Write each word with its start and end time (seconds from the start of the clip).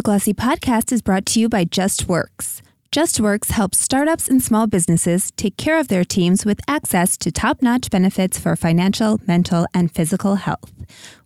The 0.00 0.04
Glossy 0.04 0.32
podcast 0.32 0.92
is 0.92 1.02
brought 1.02 1.26
to 1.26 1.40
you 1.40 1.50
by 1.50 1.66
JustWorks. 1.66 2.62
JustWorks 2.90 3.50
helps 3.50 3.78
startups 3.78 4.28
and 4.28 4.42
small 4.42 4.66
businesses 4.66 5.30
take 5.32 5.58
care 5.58 5.78
of 5.78 5.88
their 5.88 6.04
teams 6.04 6.46
with 6.46 6.58
access 6.66 7.18
to 7.18 7.30
top 7.30 7.60
notch 7.60 7.90
benefits 7.90 8.38
for 8.38 8.56
financial, 8.56 9.20
mental, 9.26 9.66
and 9.74 9.92
physical 9.92 10.36
health. 10.36 10.72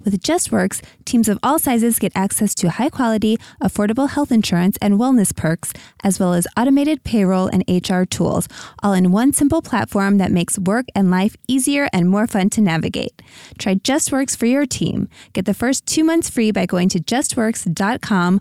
With 0.05 0.21
JustWorks, 0.21 0.83
teams 1.05 1.29
of 1.29 1.39
all 1.43 1.59
sizes 1.59 1.99
get 1.99 2.13
access 2.15 2.55
to 2.57 2.69
high 2.69 2.91
quality, 2.91 3.39
affordable 3.63 4.11
health 4.11 4.31
insurance 4.31 4.77
and 4.83 4.95
wellness 4.95 5.35
perks, 5.35 5.73
as 6.03 6.21
well 6.21 6.35
as 6.35 6.47
automated 6.57 7.03
payroll 7.05 7.47
and 7.47 7.65
HR 7.67 8.03
tools, 8.03 8.47
all 8.83 8.93
in 8.93 9.13
one 9.13 9.33
simple 9.33 9.63
platform 9.63 10.19
that 10.19 10.33
makes 10.33 10.59
work 10.59 10.87
and 10.95 11.11
life 11.11 11.37
easier 11.49 11.89
and 11.93 12.11
more 12.11 12.27
fun 12.27 12.51
to 12.51 12.61
navigate. 12.61 13.23
Try 13.57 13.77
JustWorks 13.77 14.37
for 14.37 14.45
your 14.45 14.67
team. 14.67 15.09
Get 15.33 15.47
the 15.47 15.55
first 15.55 15.87
two 15.87 16.05
months 16.05 16.29
free 16.29 16.51
by 16.51 16.67
going 16.67 16.91
to 16.91 16.99
justworks.com 16.99 18.41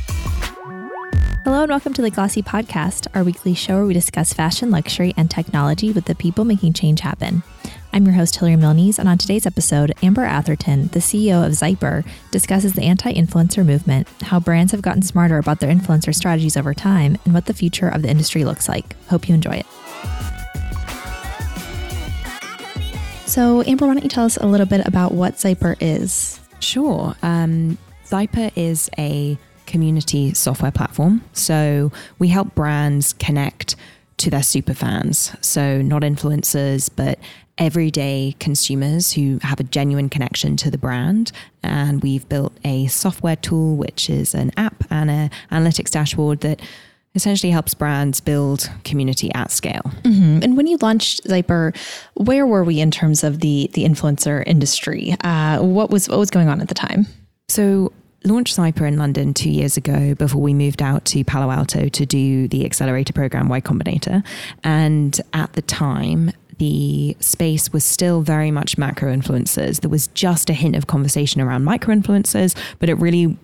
Hello 1.43 1.63
and 1.63 1.71
welcome 1.71 1.91
to 1.93 2.03
the 2.03 2.11
Glossy 2.11 2.43
Podcast, 2.43 3.07
our 3.15 3.23
weekly 3.23 3.55
show 3.55 3.77
where 3.77 3.85
we 3.87 3.95
discuss 3.95 4.31
fashion, 4.31 4.69
luxury, 4.69 5.11
and 5.17 5.29
technology 5.29 5.91
with 5.91 6.05
the 6.05 6.13
people 6.13 6.45
making 6.45 6.73
change 6.73 6.99
happen. 6.99 7.41
I'm 7.91 8.05
your 8.05 8.13
host, 8.13 8.35
Hillary 8.35 8.57
Milnes, 8.57 8.99
and 8.99 9.09
on 9.09 9.17
today's 9.17 9.47
episode, 9.47 9.91
Amber 10.03 10.23
Atherton, 10.23 10.89
the 10.89 10.99
CEO 10.99 11.43
of 11.43 11.53
Zyper, 11.53 12.05
discusses 12.29 12.73
the 12.73 12.83
anti 12.83 13.11
influencer 13.11 13.65
movement, 13.65 14.07
how 14.21 14.39
brands 14.39 14.71
have 14.71 14.83
gotten 14.83 15.01
smarter 15.01 15.39
about 15.39 15.59
their 15.59 15.73
influencer 15.73 16.13
strategies 16.13 16.55
over 16.55 16.75
time, 16.75 17.17
and 17.25 17.33
what 17.33 17.47
the 17.47 17.55
future 17.55 17.89
of 17.89 18.03
the 18.03 18.09
industry 18.09 18.45
looks 18.45 18.69
like. 18.69 18.95
Hope 19.07 19.27
you 19.27 19.33
enjoy 19.33 19.63
it. 19.63 19.65
So, 23.27 23.63
Amber, 23.63 23.87
why 23.87 23.95
don't 23.95 24.03
you 24.03 24.09
tell 24.09 24.25
us 24.25 24.37
a 24.37 24.45
little 24.45 24.67
bit 24.67 24.85
about 24.85 25.11
what 25.11 25.37
Zyper 25.37 25.75
is? 25.79 26.39
Sure. 26.59 27.15
Um, 27.23 27.79
Zyper 28.05 28.51
is 28.55 28.91
a 28.99 29.39
community 29.71 30.33
software 30.33 30.71
platform. 30.71 31.23
So 31.33 31.91
we 32.19 32.27
help 32.27 32.53
brands 32.53 33.13
connect 33.13 33.75
to 34.17 34.29
their 34.29 34.43
super 34.43 34.73
fans. 34.73 35.35
So 35.41 35.81
not 35.81 36.03
influencers, 36.03 36.89
but 36.95 37.17
everyday 37.57 38.35
consumers 38.39 39.13
who 39.13 39.39
have 39.41 39.59
a 39.59 39.63
genuine 39.63 40.09
connection 40.09 40.57
to 40.57 40.69
the 40.69 40.77
brand. 40.77 41.31
And 41.63 42.03
we've 42.03 42.27
built 42.27 42.53
a 42.65 42.87
software 42.87 43.35
tool, 43.35 43.77
which 43.77 44.09
is 44.09 44.35
an 44.35 44.51
app 44.57 44.83
and 44.89 45.09
an 45.09 45.31
analytics 45.51 45.91
dashboard 45.91 46.41
that 46.41 46.61
essentially 47.15 47.51
helps 47.51 47.73
brands 47.73 48.19
build 48.19 48.69
community 48.83 49.33
at 49.33 49.51
scale. 49.51 49.91
Mm-hmm. 50.03 50.43
And 50.43 50.57
when 50.57 50.67
you 50.67 50.77
launched 50.81 51.23
Zyper, 51.25 51.75
where 52.15 52.45
were 52.45 52.63
we 52.63 52.79
in 52.79 52.91
terms 52.91 53.23
of 53.23 53.39
the 53.39 53.69
the 53.73 53.83
influencer 53.83 54.43
industry? 54.45 55.15
Uh, 55.21 55.61
what 55.61 55.89
was 55.89 56.07
what 56.09 56.19
was 56.19 56.29
going 56.29 56.47
on 56.47 56.61
at 56.61 56.67
the 56.67 56.75
time? 56.75 57.07
So 57.49 57.91
launched 58.23 58.55
Zyper 58.55 58.87
in 58.87 58.97
London 58.97 59.33
two 59.33 59.49
years 59.49 59.77
ago 59.77 60.15
before 60.15 60.41
we 60.41 60.53
moved 60.53 60.81
out 60.81 61.05
to 61.05 61.23
Palo 61.23 61.51
Alto 61.51 61.89
to 61.89 62.05
do 62.05 62.47
the 62.47 62.65
accelerator 62.65 63.13
program 63.13 63.49
Y 63.49 63.61
Combinator. 63.61 64.23
And 64.63 65.19
at 65.33 65.53
the 65.53 65.61
time, 65.61 66.31
the 66.57 67.17
space 67.19 67.73
was 67.73 67.83
still 67.83 68.21
very 68.21 68.51
much 68.51 68.77
macro 68.77 69.11
influencers. 69.11 69.81
There 69.81 69.89
was 69.89 70.07
just 70.09 70.49
a 70.49 70.53
hint 70.53 70.75
of 70.75 70.87
conversation 70.87 71.41
around 71.41 71.63
micro 71.63 71.95
influencers, 71.95 72.55
but 72.79 72.89
it 72.89 72.95
really 72.95 73.37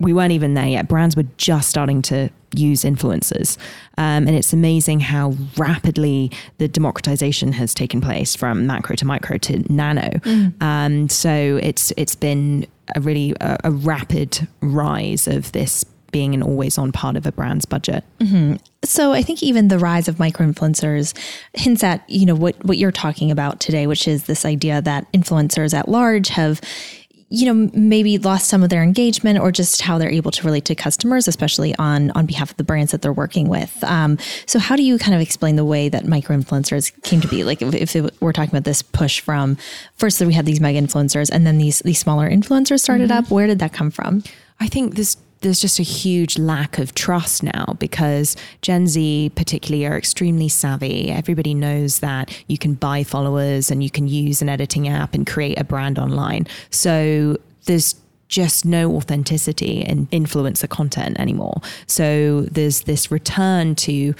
we 0.00 0.14
weren't 0.14 0.32
even 0.32 0.54
there 0.54 0.66
yet. 0.66 0.88
Brands 0.88 1.14
were 1.14 1.26
just 1.36 1.68
starting 1.68 2.00
to 2.02 2.30
use 2.54 2.82
influencers. 2.82 3.58
Um, 3.98 4.26
and 4.26 4.30
it's 4.30 4.52
amazing 4.52 5.00
how 5.00 5.34
rapidly 5.56 6.32
the 6.58 6.68
democratization 6.68 7.52
has 7.52 7.74
taken 7.74 8.00
place 8.00 8.34
from 8.34 8.66
macro 8.66 8.96
to 8.96 9.04
micro 9.04 9.36
to 9.38 9.72
nano. 9.72 10.08
Mm. 10.20 10.60
Um, 10.62 11.08
so 11.08 11.60
it's 11.62 11.92
it's 11.96 12.16
been 12.16 12.66
a 12.94 13.00
really 13.00 13.34
a, 13.40 13.58
a 13.64 13.70
rapid 13.70 14.46
rise 14.60 15.26
of 15.26 15.52
this 15.52 15.84
being 16.12 16.34
an 16.34 16.42
always 16.42 16.76
on 16.76 16.92
part 16.92 17.16
of 17.16 17.26
a 17.26 17.32
brand's 17.32 17.64
budget. 17.64 18.04
Mm-hmm. 18.18 18.56
So 18.84 19.12
I 19.12 19.22
think 19.22 19.42
even 19.42 19.68
the 19.68 19.78
rise 19.78 20.08
of 20.08 20.18
micro 20.18 20.46
influencers 20.46 21.16
hints 21.54 21.84
at, 21.84 22.08
you 22.08 22.26
know, 22.26 22.34
what, 22.34 22.62
what 22.64 22.78
you're 22.78 22.90
talking 22.90 23.30
about 23.30 23.60
today, 23.60 23.86
which 23.86 24.08
is 24.08 24.24
this 24.24 24.44
idea 24.44 24.82
that 24.82 25.10
influencers 25.12 25.72
at 25.72 25.88
large 25.88 26.28
have 26.28 26.60
you 27.30 27.46
know 27.46 27.70
maybe 27.72 28.18
lost 28.18 28.48
some 28.48 28.62
of 28.62 28.70
their 28.70 28.82
engagement 28.82 29.38
or 29.38 29.52
just 29.52 29.80
how 29.82 29.98
they're 29.98 30.10
able 30.10 30.32
to 30.32 30.44
relate 30.44 30.64
to 30.64 30.74
customers 30.74 31.28
especially 31.28 31.74
on 31.76 32.10
on 32.12 32.26
behalf 32.26 32.50
of 32.50 32.56
the 32.56 32.64
brands 32.64 32.90
that 32.92 33.02
they're 33.02 33.12
working 33.12 33.48
with. 33.48 33.82
Um, 33.84 34.18
so 34.46 34.58
how 34.58 34.74
do 34.76 34.82
you 34.82 34.98
kind 34.98 35.14
of 35.14 35.20
explain 35.20 35.56
the 35.56 35.64
way 35.64 35.88
that 35.88 36.06
micro 36.06 36.36
influencers 36.36 36.90
came 37.02 37.20
to 37.20 37.28
be? 37.28 37.44
Like 37.44 37.62
if, 37.62 37.94
if 37.94 38.20
we're 38.20 38.32
talking 38.32 38.50
about 38.50 38.64
this 38.64 38.82
push 38.82 39.20
from 39.20 39.56
first 39.96 40.18
that 40.18 40.26
we 40.26 40.34
had 40.34 40.44
these 40.44 40.60
mega 40.60 40.80
influencers 40.80 41.30
and 41.30 41.46
then 41.46 41.58
these 41.58 41.78
these 41.80 42.00
smaller 42.00 42.28
influencers 42.28 42.80
started 42.80 43.10
mm-hmm. 43.10 43.24
up 43.24 43.30
where 43.30 43.46
did 43.46 43.60
that 43.60 43.72
come 43.72 43.90
from? 43.90 44.24
I 44.58 44.66
think 44.66 44.96
this 44.96 45.16
there's 45.40 45.60
just 45.60 45.78
a 45.78 45.82
huge 45.82 46.38
lack 46.38 46.78
of 46.78 46.94
trust 46.94 47.42
now 47.42 47.76
because 47.78 48.36
Gen 48.62 48.86
Z, 48.86 49.32
particularly, 49.34 49.86
are 49.86 49.96
extremely 49.96 50.48
savvy. 50.48 51.10
Everybody 51.10 51.54
knows 51.54 52.00
that 52.00 52.30
you 52.46 52.58
can 52.58 52.74
buy 52.74 53.04
followers 53.04 53.70
and 53.70 53.82
you 53.82 53.90
can 53.90 54.06
use 54.06 54.42
an 54.42 54.48
editing 54.48 54.88
app 54.88 55.14
and 55.14 55.26
create 55.26 55.58
a 55.58 55.64
brand 55.64 55.98
online. 55.98 56.46
So 56.70 57.38
there's 57.64 57.94
just 58.28 58.64
no 58.64 58.94
authenticity 58.96 59.80
in 59.80 60.06
influencer 60.08 60.68
content 60.68 61.18
anymore. 61.18 61.60
So 61.86 62.42
there's 62.42 62.82
this 62.82 63.10
return 63.10 63.74
to 63.76 64.14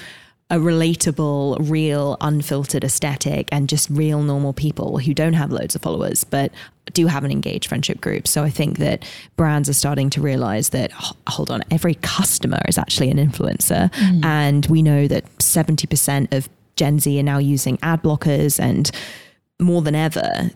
a 0.50 0.56
relatable, 0.56 1.56
real, 1.70 2.16
unfiltered 2.20 2.82
aesthetic 2.82 3.48
and 3.52 3.68
just 3.68 3.88
real 3.88 4.22
normal 4.22 4.52
people 4.52 4.98
who 4.98 5.14
don't 5.14 5.34
have 5.34 5.52
loads 5.52 5.76
of 5.76 5.82
followers, 5.82 6.24
but 6.24 6.52
do 6.92 7.06
have 7.06 7.22
an 7.22 7.30
engaged 7.30 7.68
friendship 7.68 8.00
group. 8.00 8.26
So 8.26 8.42
I 8.42 8.50
think 8.50 8.78
that 8.78 9.04
brands 9.36 9.68
are 9.68 9.74
starting 9.74 10.10
to 10.10 10.20
realize 10.20 10.70
that, 10.70 10.90
hold 10.92 11.52
on, 11.52 11.62
every 11.70 11.94
customer 11.94 12.60
is 12.66 12.78
actually 12.78 13.10
an 13.10 13.16
influencer. 13.18 13.92
Mm. 13.92 14.24
And 14.24 14.66
we 14.66 14.82
know 14.82 15.06
that 15.06 15.24
70% 15.38 16.34
of 16.36 16.48
Gen 16.74 16.98
Z 16.98 17.18
are 17.20 17.22
now 17.22 17.38
using 17.38 17.78
ad 17.82 18.02
blockers 18.02 18.58
and 18.58 18.90
more 19.60 19.82
than 19.82 19.94
ever, 19.94 20.50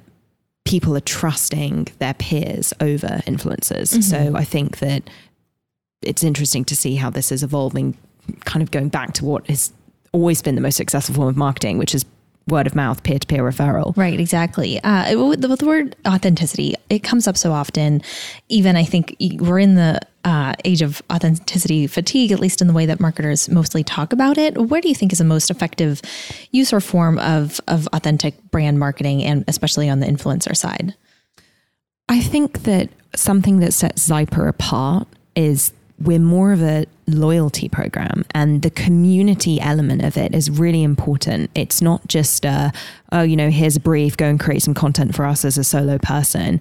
people 0.64 0.96
are 0.96 1.00
trusting 1.00 1.86
their 2.00 2.14
peers 2.14 2.72
over 2.80 3.22
influencers. 3.26 3.92
Mm-hmm. 3.92 4.00
So 4.00 4.32
I 4.34 4.44
think 4.44 4.78
that 4.78 5.08
it's 6.02 6.24
interesting 6.24 6.64
to 6.64 6.74
see 6.74 6.96
how 6.96 7.10
this 7.10 7.30
is 7.30 7.44
evolving, 7.44 7.96
kind 8.44 8.62
of 8.62 8.72
going 8.72 8.88
back 8.88 9.12
to 9.14 9.24
what 9.24 9.48
is 9.48 9.72
always 10.14 10.40
been 10.40 10.54
the 10.54 10.60
most 10.60 10.76
successful 10.76 11.14
form 11.14 11.28
of 11.28 11.36
marketing, 11.36 11.76
which 11.76 11.94
is 11.94 12.06
word 12.46 12.66
of 12.66 12.74
mouth, 12.74 13.02
peer 13.02 13.18
to 13.18 13.26
peer 13.26 13.42
referral. 13.42 13.96
Right, 13.96 14.20
exactly. 14.20 14.78
Uh, 14.82 15.28
with 15.28 15.40
the 15.40 15.66
word 15.66 15.96
authenticity, 16.06 16.74
it 16.90 17.02
comes 17.02 17.26
up 17.26 17.36
so 17.36 17.52
often. 17.52 18.02
Even 18.48 18.76
I 18.76 18.84
think 18.84 19.16
we're 19.40 19.58
in 19.58 19.74
the 19.74 20.00
uh, 20.24 20.54
age 20.64 20.82
of 20.82 21.02
authenticity 21.12 21.86
fatigue, 21.86 22.32
at 22.32 22.40
least 22.40 22.60
in 22.60 22.66
the 22.66 22.72
way 22.72 22.86
that 22.86 23.00
marketers 23.00 23.48
mostly 23.48 23.82
talk 23.82 24.12
about 24.12 24.38
it. 24.38 24.56
Where 24.56 24.80
do 24.80 24.88
you 24.88 24.94
think 24.94 25.12
is 25.12 25.18
the 25.18 25.24
most 25.24 25.50
effective 25.50 26.00
use 26.50 26.72
or 26.72 26.80
form 26.80 27.18
of, 27.18 27.60
of 27.66 27.88
authentic 27.92 28.34
brand 28.50 28.78
marketing, 28.78 29.22
and 29.24 29.44
especially 29.48 29.88
on 29.88 30.00
the 30.00 30.06
influencer 30.06 30.56
side? 30.56 30.94
I 32.08 32.20
think 32.20 32.64
that 32.64 32.90
something 33.16 33.60
that 33.60 33.72
sets 33.72 34.06
Zyper 34.06 34.48
apart 34.48 35.08
is 35.34 35.72
we're 35.98 36.18
more 36.18 36.52
of 36.52 36.62
a 36.62 36.86
loyalty 37.06 37.68
program 37.68 38.24
and 38.34 38.62
the 38.62 38.70
community 38.70 39.60
element 39.60 40.02
of 40.02 40.16
it 40.16 40.34
is 40.34 40.50
really 40.50 40.82
important. 40.82 41.50
It's 41.54 41.80
not 41.80 42.06
just 42.08 42.44
a, 42.44 42.72
oh, 43.12 43.22
you 43.22 43.36
know, 43.36 43.50
here's 43.50 43.76
a 43.76 43.80
brief, 43.80 44.16
go 44.16 44.26
and 44.26 44.40
create 44.40 44.62
some 44.62 44.74
content 44.74 45.14
for 45.14 45.24
us 45.24 45.44
as 45.44 45.56
a 45.56 45.64
solo 45.64 45.98
person. 45.98 46.60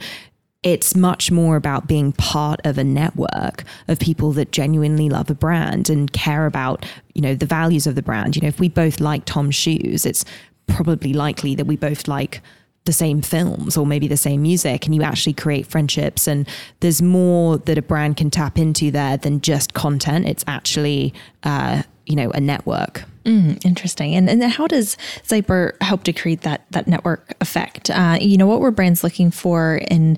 It's 0.61 0.95
much 0.95 1.29
more 1.31 1.55
about 1.55 1.87
being 1.87 2.13
part 2.13 2.61
of 2.63 2.77
a 2.77 2.83
network 2.83 3.63
of 3.87 3.99
people 3.99 4.31
that 4.33 4.51
genuinely 4.51 5.09
love 5.09 5.29
a 5.29 5.35
brand 5.35 5.89
and 5.89 6.11
care 6.13 6.45
about, 6.45 6.85
you 7.13 7.21
know, 7.21 7.35
the 7.35 7.45
values 7.45 7.85
of 7.85 7.95
the 7.95 8.01
brand. 8.01 8.35
You 8.35 8.43
know, 8.43 8.47
if 8.47 8.59
we 8.59 8.69
both 8.69 9.01
like 9.01 9.25
Tom's 9.25 9.55
shoes, 9.55 10.05
it's 10.05 10.23
probably 10.67 11.11
likely 11.11 11.55
that 11.55 11.65
we 11.65 11.75
both 11.75 12.07
like 12.07 12.41
the 12.85 12.93
same 12.93 13.21
films 13.21 13.77
or 13.77 13.85
maybe 13.85 14.07
the 14.07 14.17
same 14.17 14.41
music 14.41 14.85
and 14.85 14.93
you 14.93 15.03
actually 15.03 15.33
create 15.33 15.65
friendships 15.65 16.27
and 16.27 16.47
there's 16.81 17.01
more 17.01 17.57
that 17.59 17.77
a 17.77 17.81
brand 17.81 18.17
can 18.17 18.29
tap 18.29 18.57
into 18.57 18.91
there 18.91 19.17
than 19.17 19.39
just 19.39 19.73
content. 19.73 20.27
It's 20.27 20.43
actually 20.47 21.13
uh, 21.43 21.83
you 22.05 22.15
know 22.15 22.31
a 22.31 22.41
network. 22.41 23.03
Mm, 23.25 23.63
interesting. 23.63 24.15
And, 24.15 24.29
and 24.29 24.43
how 24.43 24.67
does 24.67 24.97
zyper 25.23 25.81
help 25.81 26.03
to 26.03 26.13
create 26.13 26.41
that 26.41 26.65
that 26.71 26.87
network 26.87 27.35
effect? 27.39 27.89
Uh, 27.89 28.17
you 28.19 28.37
know 28.37 28.45
what 28.45 28.59
were 28.59 28.71
brands 28.71 29.03
looking 29.03 29.31
for 29.31 29.77
in 29.89 30.17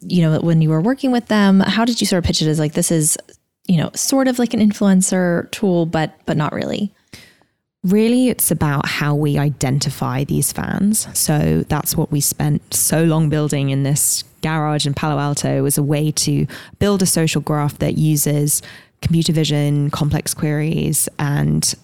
you 0.00 0.22
know 0.22 0.38
when 0.40 0.62
you 0.62 0.70
were 0.70 0.80
working 0.80 1.12
with 1.12 1.26
them? 1.26 1.60
How 1.60 1.84
did 1.84 2.00
you 2.00 2.06
sort 2.06 2.18
of 2.18 2.24
pitch 2.24 2.40
it 2.40 2.48
as 2.48 2.58
like 2.58 2.72
this 2.72 2.90
is 2.90 3.18
you 3.66 3.76
know 3.76 3.90
sort 3.94 4.28
of 4.28 4.38
like 4.38 4.54
an 4.54 4.60
influencer 4.60 5.50
tool 5.50 5.86
but 5.86 6.18
but 6.26 6.36
not 6.36 6.52
really 6.52 6.92
Really, 7.84 8.30
it's 8.30 8.50
about 8.50 8.88
how 8.88 9.14
we 9.14 9.36
identify 9.36 10.24
these 10.24 10.52
fans. 10.52 11.06
So 11.12 11.64
that's 11.68 11.94
what 11.94 12.10
we 12.10 12.20
spent 12.22 12.72
so 12.72 13.04
long 13.04 13.28
building 13.28 13.68
in 13.68 13.82
this 13.82 14.24
garage 14.40 14.86
in 14.86 14.94
Palo 14.94 15.18
Alto 15.20 15.62
was 15.62 15.76
a 15.76 15.82
way 15.82 16.10
to 16.10 16.46
build 16.78 17.02
a 17.02 17.06
social 17.06 17.42
graph 17.42 17.78
that 17.78 17.98
uses 17.98 18.62
computer 19.02 19.34
vision, 19.34 19.90
complex 19.90 20.32
queries, 20.32 21.10
and 21.18 21.74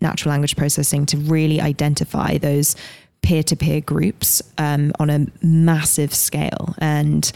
natural 0.00 0.30
language 0.30 0.54
processing 0.54 1.04
to 1.06 1.16
really 1.16 1.60
identify 1.60 2.38
those 2.38 2.76
peer-to-peer 3.22 3.80
groups 3.80 4.40
um, 4.58 4.92
on 5.00 5.10
a 5.10 5.26
massive 5.42 6.14
scale. 6.14 6.76
And 6.78 7.32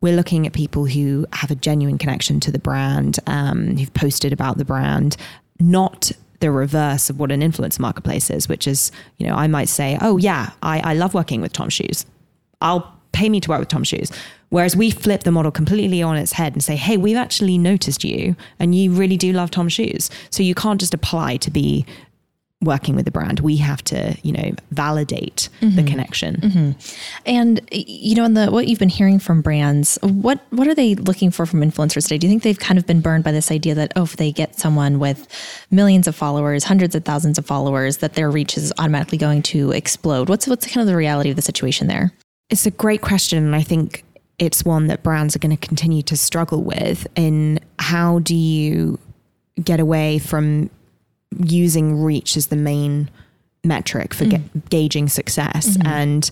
we're 0.00 0.14
looking 0.14 0.46
at 0.46 0.52
people 0.52 0.86
who 0.86 1.26
have 1.32 1.50
a 1.50 1.56
genuine 1.56 1.98
connection 1.98 2.38
to 2.38 2.52
the 2.52 2.60
brand, 2.60 3.18
um, 3.26 3.76
who've 3.76 3.92
posted 3.94 4.32
about 4.32 4.58
the 4.58 4.64
brand, 4.64 5.16
not 5.58 6.12
the 6.40 6.50
reverse 6.50 7.10
of 7.10 7.18
what 7.18 7.32
an 7.32 7.42
influence 7.42 7.78
marketplace 7.78 8.30
is, 8.30 8.48
which 8.48 8.66
is, 8.66 8.92
you 9.16 9.26
know, 9.26 9.34
I 9.34 9.46
might 9.46 9.68
say, 9.68 9.98
oh, 10.00 10.16
yeah, 10.18 10.50
I, 10.62 10.80
I 10.80 10.94
love 10.94 11.14
working 11.14 11.40
with 11.40 11.52
Tom 11.52 11.68
Shoes. 11.68 12.06
I'll 12.60 12.94
pay 13.12 13.28
me 13.28 13.40
to 13.40 13.50
work 13.50 13.60
with 13.60 13.68
Tom 13.68 13.84
Shoes. 13.84 14.12
Whereas 14.50 14.76
we 14.76 14.90
flip 14.90 15.24
the 15.24 15.32
model 15.32 15.50
completely 15.50 16.02
on 16.02 16.16
its 16.16 16.32
head 16.32 16.54
and 16.54 16.62
say, 16.62 16.76
hey, 16.76 16.96
we've 16.96 17.16
actually 17.16 17.58
noticed 17.58 18.04
you 18.04 18.34
and 18.58 18.74
you 18.74 18.92
really 18.92 19.16
do 19.16 19.32
love 19.32 19.50
Tom 19.50 19.68
Shoes. 19.68 20.10
So 20.30 20.42
you 20.42 20.54
can't 20.54 20.80
just 20.80 20.94
apply 20.94 21.36
to 21.38 21.50
be 21.50 21.84
working 22.60 22.96
with 22.96 23.04
the 23.04 23.10
brand 23.10 23.38
we 23.38 23.56
have 23.56 23.82
to 23.84 24.16
you 24.22 24.32
know 24.32 24.50
validate 24.72 25.48
mm-hmm. 25.60 25.76
the 25.76 25.82
connection 25.84 26.36
mm-hmm. 26.36 26.70
and 27.24 27.60
you 27.70 28.16
know 28.16 28.24
in 28.24 28.34
the 28.34 28.50
what 28.50 28.66
you've 28.66 28.80
been 28.80 28.88
hearing 28.88 29.20
from 29.20 29.40
brands 29.40 29.96
what 30.02 30.40
what 30.50 30.66
are 30.66 30.74
they 30.74 30.96
looking 30.96 31.30
for 31.30 31.46
from 31.46 31.60
influencers 31.60 32.02
today 32.02 32.18
do 32.18 32.26
you 32.26 32.30
think 32.30 32.42
they've 32.42 32.58
kind 32.58 32.76
of 32.76 32.84
been 32.84 33.00
burned 33.00 33.22
by 33.22 33.30
this 33.30 33.52
idea 33.52 33.76
that 33.76 33.92
oh 33.94 34.02
if 34.02 34.16
they 34.16 34.32
get 34.32 34.58
someone 34.58 34.98
with 34.98 35.28
millions 35.70 36.08
of 36.08 36.16
followers 36.16 36.64
hundreds 36.64 36.96
of 36.96 37.04
thousands 37.04 37.38
of 37.38 37.46
followers 37.46 37.98
that 37.98 38.14
their 38.14 38.28
reach 38.28 38.56
is 38.56 38.72
automatically 38.78 39.18
going 39.18 39.40
to 39.40 39.70
explode 39.70 40.28
what's 40.28 40.48
what's 40.48 40.66
kind 40.66 40.80
of 40.80 40.88
the 40.88 40.96
reality 40.96 41.30
of 41.30 41.36
the 41.36 41.42
situation 41.42 41.86
there 41.86 42.12
it's 42.50 42.66
a 42.66 42.72
great 42.72 43.02
question 43.02 43.44
and 43.44 43.54
i 43.54 43.62
think 43.62 44.04
it's 44.40 44.64
one 44.64 44.88
that 44.88 45.04
brands 45.04 45.36
are 45.36 45.40
going 45.40 45.56
to 45.56 45.66
continue 45.66 46.02
to 46.02 46.16
struggle 46.16 46.62
with 46.64 47.06
in 47.14 47.60
how 47.78 48.18
do 48.20 48.34
you 48.34 48.98
get 49.62 49.80
away 49.80 50.18
from 50.18 50.70
using 51.36 52.02
reach 52.02 52.36
as 52.36 52.48
the 52.48 52.56
main 52.56 53.10
metric 53.64 54.14
for 54.14 54.24
mm. 54.24 54.68
gauging 54.70 55.08
success. 55.08 55.76
Mm-hmm. 55.76 55.86
And 55.86 56.30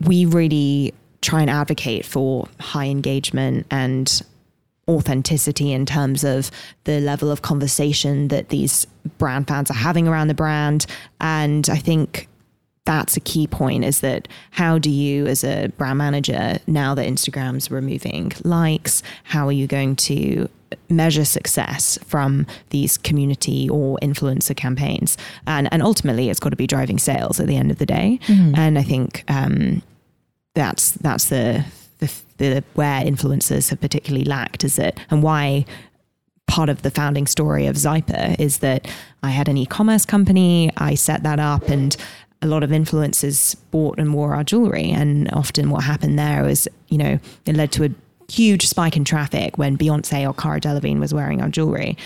we 0.00 0.24
really 0.24 0.94
try 1.22 1.40
and 1.40 1.50
advocate 1.50 2.04
for 2.04 2.48
high 2.58 2.86
engagement 2.86 3.66
and 3.70 4.22
authenticity 4.88 5.72
in 5.72 5.86
terms 5.86 6.24
of 6.24 6.50
the 6.84 7.00
level 7.00 7.30
of 7.30 7.42
conversation 7.42 8.28
that 8.28 8.48
these 8.48 8.86
brand 9.18 9.46
fans 9.46 9.70
are 9.70 9.74
having 9.74 10.08
around 10.08 10.28
the 10.28 10.34
brand. 10.34 10.86
And 11.20 11.68
I 11.70 11.76
think 11.76 12.28
that's 12.86 13.16
a 13.16 13.20
key 13.20 13.46
point 13.46 13.84
is 13.84 14.00
that 14.00 14.26
how 14.50 14.78
do 14.78 14.90
you 14.90 15.26
as 15.26 15.44
a 15.44 15.68
brand 15.76 15.98
manager 15.98 16.58
now 16.66 16.94
that 16.94 17.06
instagram's 17.06 17.70
removing 17.70 18.32
likes 18.42 19.02
how 19.22 19.46
are 19.46 19.52
you 19.52 19.66
going 19.66 19.94
to 19.94 20.48
measure 20.88 21.24
success 21.24 21.98
from 22.04 22.46
these 22.70 22.96
community 22.96 23.68
or 23.68 23.98
influencer 24.02 24.56
campaigns. 24.56 25.16
And, 25.46 25.68
and 25.72 25.82
ultimately, 25.82 26.30
it's 26.30 26.40
got 26.40 26.50
to 26.50 26.56
be 26.56 26.66
driving 26.66 26.98
sales 26.98 27.40
at 27.40 27.46
the 27.46 27.56
end 27.56 27.70
of 27.70 27.78
the 27.78 27.86
day. 27.86 28.18
Mm-hmm. 28.26 28.54
And 28.56 28.78
I 28.78 28.82
think 28.82 29.24
um, 29.28 29.82
that's 30.54 30.92
that's 30.92 31.26
the, 31.26 31.64
the, 31.98 32.12
the 32.38 32.64
where 32.74 33.02
influencers 33.02 33.70
have 33.70 33.80
particularly 33.80 34.24
lacked 34.24 34.64
is 34.64 34.78
it, 34.78 34.98
and 35.10 35.22
why 35.22 35.64
part 36.46 36.68
of 36.68 36.82
the 36.82 36.90
founding 36.90 37.28
story 37.28 37.66
of 37.66 37.76
Zyper 37.76 38.38
is 38.40 38.58
that 38.58 38.88
I 39.22 39.30
had 39.30 39.48
an 39.48 39.56
e-commerce 39.56 40.04
company, 40.04 40.70
I 40.76 40.96
set 40.96 41.22
that 41.22 41.38
up 41.38 41.68
and 41.68 41.96
a 42.42 42.46
lot 42.46 42.64
of 42.64 42.70
influencers 42.70 43.54
bought 43.70 44.00
and 44.00 44.12
wore 44.12 44.34
our 44.34 44.42
jewelry 44.42 44.90
and 44.90 45.30
often 45.32 45.70
what 45.70 45.84
happened 45.84 46.18
there 46.18 46.42
was 46.42 46.66
you 46.88 46.98
know 46.98 47.18
it 47.46 47.54
led 47.54 47.70
to 47.72 47.84
a 47.84 47.90
huge 48.30 48.66
spike 48.66 48.96
in 48.96 49.04
traffic 49.04 49.58
when 49.58 49.76
Beyonce 49.76 50.28
or 50.28 50.34
Cara 50.34 50.60
Delevingne 50.60 51.00
was 51.00 51.12
wearing 51.12 51.40
our 51.40 51.48
jewelry. 51.48 51.96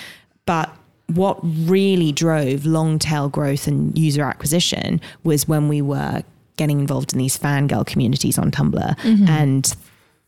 But 0.47 0.75
what 1.09 1.39
really 1.43 2.13
drove 2.13 2.65
long 2.65 2.99
tail 2.99 3.29
growth 3.29 3.67
and 3.67 3.97
user 3.99 4.23
acquisition 4.23 5.01
was 5.23 5.47
when 5.47 5.69
we 5.69 5.83
were 5.83 6.23
getting 6.57 6.81
involved 6.81 7.13
in 7.13 7.19
these 7.19 7.39
fangirl 7.39 7.87
communities 7.87 8.39
on 8.39 8.51
Tumblr. 8.51 8.99
Mm-hmm. 8.99 9.29
And 9.29 9.77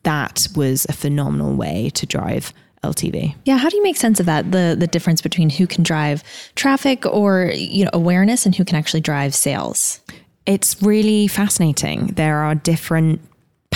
that 0.02 0.46
was 0.54 0.86
a 0.88 0.92
phenomenal 0.92 1.54
way 1.54 1.90
to 1.94 2.06
drive 2.06 2.52
LTV. 2.84 3.34
Yeah, 3.44 3.58
how 3.58 3.68
do 3.68 3.76
you 3.76 3.82
make 3.82 3.96
sense 3.96 4.20
of 4.20 4.26
that? 4.26 4.52
The 4.52 4.76
the 4.78 4.86
difference 4.86 5.20
between 5.20 5.50
who 5.50 5.66
can 5.66 5.82
drive 5.82 6.22
traffic 6.54 7.04
or 7.06 7.50
you 7.54 7.84
know 7.84 7.90
awareness 7.92 8.46
and 8.46 8.54
who 8.54 8.64
can 8.64 8.76
actually 8.76 9.00
drive 9.00 9.34
sales? 9.34 10.00
It's 10.44 10.80
really 10.80 11.26
fascinating. 11.26 12.08
There 12.08 12.38
are 12.38 12.54
different 12.54 13.20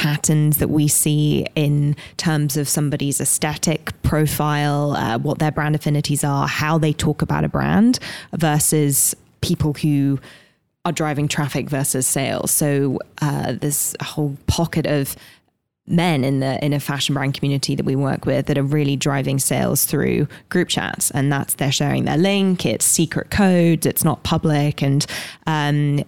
patterns 0.01 0.57
that 0.57 0.71
we 0.71 0.89
see 0.89 1.45
in 1.55 1.95
terms 2.17 2.57
of 2.57 2.67
somebody's 2.67 3.21
aesthetic 3.21 3.93
profile, 4.01 4.93
uh, 4.93 5.19
what 5.19 5.39
their 5.41 5.51
brand 5.51 5.75
affinities 5.75 6.25
are, 6.25 6.49
how 6.49 6.79
they 6.79 6.91
talk 6.91 7.21
about 7.21 7.45
a 7.45 7.51
brand 7.51 7.99
versus 8.33 9.15
people 9.43 9.75
who 9.75 10.19
are 10.87 10.93
driving 10.93 11.29
traffic 11.29 11.69
versus 11.69 12.07
sales. 12.07 12.51
So 12.51 12.99
uh, 13.21 13.53
there's 13.53 13.95
a 14.01 14.05
whole 14.05 14.39
pocket 14.47 14.87
of 14.87 15.17
men 15.87 16.25
in 16.25 16.41
the 16.41 16.65
in 16.65 16.73
a 16.73 16.81
fashion 16.81 17.15
brand 17.15 17.35
community 17.35 17.75
that 17.75 17.85
we 17.85 17.95
work 17.95 18.25
with 18.25 18.47
that 18.47 18.57
are 18.57 18.63
really 18.63 18.97
driving 18.97 19.39
sales 19.39 19.85
through 19.85 20.27
group 20.49 20.69
chats 20.69 21.11
and 21.11 21.33
that's 21.33 21.55
they're 21.55 21.73
sharing 21.73 22.05
their 22.05 22.19
link 22.19 22.65
it's 22.65 22.85
secret 22.85 23.29
codes 23.31 23.87
it's 23.87 24.05
not 24.05 24.23
public 24.23 24.83
and 24.83 25.05
um, 25.49 26.05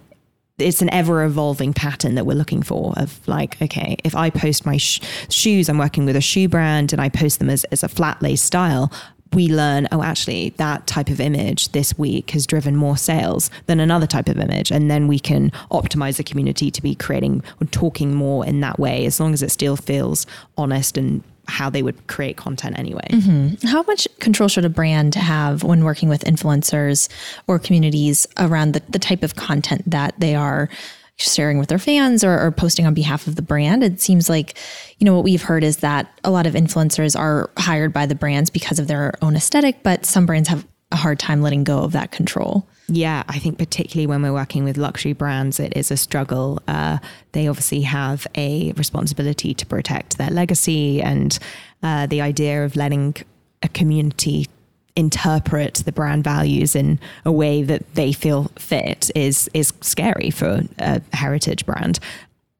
it's 0.63 0.81
an 0.81 0.89
ever 0.91 1.23
evolving 1.23 1.73
pattern 1.73 2.15
that 2.15 2.25
we're 2.25 2.33
looking 2.33 2.63
for 2.63 2.93
of 2.97 3.19
like 3.27 3.61
okay 3.61 3.97
if 4.03 4.15
i 4.15 4.29
post 4.29 4.65
my 4.65 4.77
sh- 4.77 5.01
shoes 5.29 5.69
i'm 5.69 5.77
working 5.77 6.05
with 6.05 6.15
a 6.15 6.21
shoe 6.21 6.47
brand 6.47 6.93
and 6.93 7.01
i 7.01 7.09
post 7.09 7.39
them 7.39 7.49
as, 7.49 7.63
as 7.65 7.83
a 7.83 7.87
flat 7.87 8.21
lay 8.21 8.35
style 8.35 8.91
we 9.33 9.47
learn 9.47 9.87
oh 9.91 10.03
actually 10.03 10.49
that 10.57 10.85
type 10.87 11.09
of 11.09 11.19
image 11.19 11.69
this 11.69 11.97
week 11.97 12.31
has 12.31 12.45
driven 12.45 12.75
more 12.75 12.97
sales 12.97 13.49
than 13.65 13.79
another 13.79 14.07
type 14.07 14.29
of 14.29 14.37
image. 14.37 14.71
And 14.71 14.89
then 14.89 15.07
we 15.07 15.19
can 15.19 15.49
optimize 15.71 16.17
the 16.17 16.23
community 16.23 16.71
to 16.71 16.81
be 16.81 16.95
creating 16.95 17.43
or 17.61 17.67
talking 17.67 18.13
more 18.13 18.45
in 18.45 18.59
that 18.61 18.79
way 18.79 19.05
as 19.05 19.19
long 19.19 19.33
as 19.33 19.41
it 19.41 19.51
still 19.51 19.75
feels 19.75 20.25
honest 20.57 20.97
and 20.97 21.23
how 21.47 21.69
they 21.69 21.83
would 21.83 22.07
create 22.07 22.37
content 22.37 22.77
anyway. 22.77 23.07
Mm-hmm. 23.09 23.67
How 23.67 23.83
much 23.83 24.07
control 24.19 24.47
should 24.47 24.65
a 24.65 24.69
brand 24.69 25.15
have 25.15 25.63
when 25.63 25.83
working 25.83 26.09
with 26.09 26.23
influencers 26.23 27.09
or 27.47 27.59
communities 27.59 28.25
around 28.37 28.73
the, 28.73 28.81
the 28.89 28.99
type 28.99 29.23
of 29.23 29.35
content 29.35 29.83
that 29.89 30.13
they 30.19 30.35
are 30.35 30.69
sharing 31.17 31.59
with 31.59 31.69
their 31.69 31.79
fans 31.79 32.23
or, 32.23 32.39
or, 32.39 32.51
posting 32.51 32.87
on 32.87 32.93
behalf 32.93 33.27
of 33.27 33.35
the 33.35 33.41
brand? 33.41 33.83
It 33.83 34.01
seems 34.01 34.29
like, 34.29 34.57
you 34.97 35.05
know, 35.05 35.13
what 35.13 35.23
we've 35.23 35.43
heard 35.43 35.63
is 35.63 35.77
that 35.77 36.09
a 36.23 36.31
lot 36.31 36.47
of 36.47 36.53
influencers 36.53 37.17
are 37.17 37.51
hired 37.57 37.93
by 37.93 38.05
the 38.05 38.15
brands 38.15 38.49
because 38.49 38.79
of 38.79 38.87
their 38.87 39.13
own 39.21 39.35
aesthetic, 39.35 39.83
but 39.83 40.05
some 40.05 40.25
brands 40.25 40.49
have 40.49 40.65
a 40.93 40.95
hard 40.95 41.19
time 41.19 41.41
letting 41.41 41.63
go 41.63 41.79
of 41.79 41.91
that 41.91 42.11
control. 42.11 42.65
Yeah, 42.87 43.23
I 43.27 43.39
think 43.39 43.57
particularly 43.57 44.07
when 44.07 44.21
we're 44.21 44.33
working 44.33 44.63
with 44.63 44.77
luxury 44.77 45.13
brands, 45.13 45.59
it 45.59 45.75
is 45.75 45.89
a 45.89 45.97
struggle. 45.97 46.61
Uh, 46.67 46.99
they 47.31 47.47
obviously 47.47 47.81
have 47.81 48.27
a 48.35 48.71
responsibility 48.73 49.53
to 49.55 49.65
protect 49.65 50.17
their 50.17 50.29
legacy, 50.29 51.01
and 51.01 51.37
uh, 51.81 52.05
the 52.05 52.21
idea 52.21 52.63
of 52.63 52.75
letting 52.75 53.15
a 53.61 53.69
community 53.69 54.47
interpret 54.95 55.75
the 55.85 55.91
brand 55.91 56.23
values 56.23 56.75
in 56.75 56.99
a 57.25 57.31
way 57.31 57.63
that 57.63 57.95
they 57.95 58.13
feel 58.13 58.51
fit 58.57 59.09
is 59.15 59.49
is 59.53 59.73
scary 59.81 60.29
for 60.29 60.61
a 60.77 61.01
heritage 61.13 61.65
brand. 61.65 61.99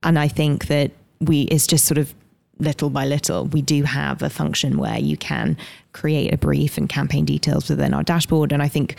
And 0.02 0.18
I 0.18 0.28
think 0.28 0.68
that 0.68 0.92
we 1.22 1.44
it's 1.44 1.68
just 1.68 1.86
sort 1.86 1.98
of 2.00 2.14
little 2.60 2.90
by 2.90 3.06
little, 3.06 3.46
we 3.46 3.62
do 3.62 3.84
have 3.84 4.22
a 4.22 4.30
function 4.30 4.78
where 4.78 5.00
you 5.00 5.18
can 5.18 5.58
create 5.92 6.34
a 6.34 6.38
brief 6.38 6.78
and 6.78 6.88
campaign 6.90 7.26
details 7.26 7.70
within 7.70 7.94
our 7.94 8.04
dashboard. 8.04 8.52
And 8.52 8.62
I 8.62 8.68
think 8.68 8.96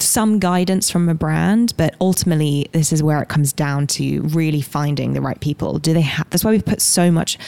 some 0.00 0.38
guidance 0.38 0.90
from 0.90 1.08
a 1.08 1.14
brand, 1.14 1.74
but 1.76 1.94
ultimately, 2.00 2.68
this 2.72 2.92
is 2.92 3.02
where 3.02 3.20
it 3.20 3.28
comes 3.28 3.52
down 3.52 3.86
to 3.88 4.22
really 4.22 4.60
finding 4.60 5.12
the 5.12 5.20
right 5.20 5.40
people. 5.40 5.78
Do 5.78 5.92
they 5.92 6.02
have? 6.02 6.28
That's 6.30 6.44
why 6.44 6.52
we've 6.52 6.64
put 6.64 6.80
so 6.80 7.10
much, 7.10 7.38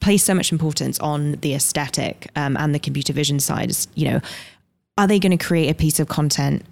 place 0.00 0.24
so 0.24 0.34
much 0.34 0.50
importance 0.50 0.98
on 1.00 1.32
the 1.32 1.54
aesthetic 1.54 2.28
um, 2.34 2.56
and 2.56 2.74
the 2.74 2.80
computer 2.80 3.12
vision 3.12 3.38
side. 3.38 3.70
Is 3.70 3.86
you 3.94 4.10
know, 4.10 4.20
are 4.98 5.06
they 5.06 5.18
going 5.18 5.36
to 5.36 5.44
create 5.44 5.70
a 5.70 5.74
piece 5.74 6.00
of 6.00 6.08
content 6.08 6.64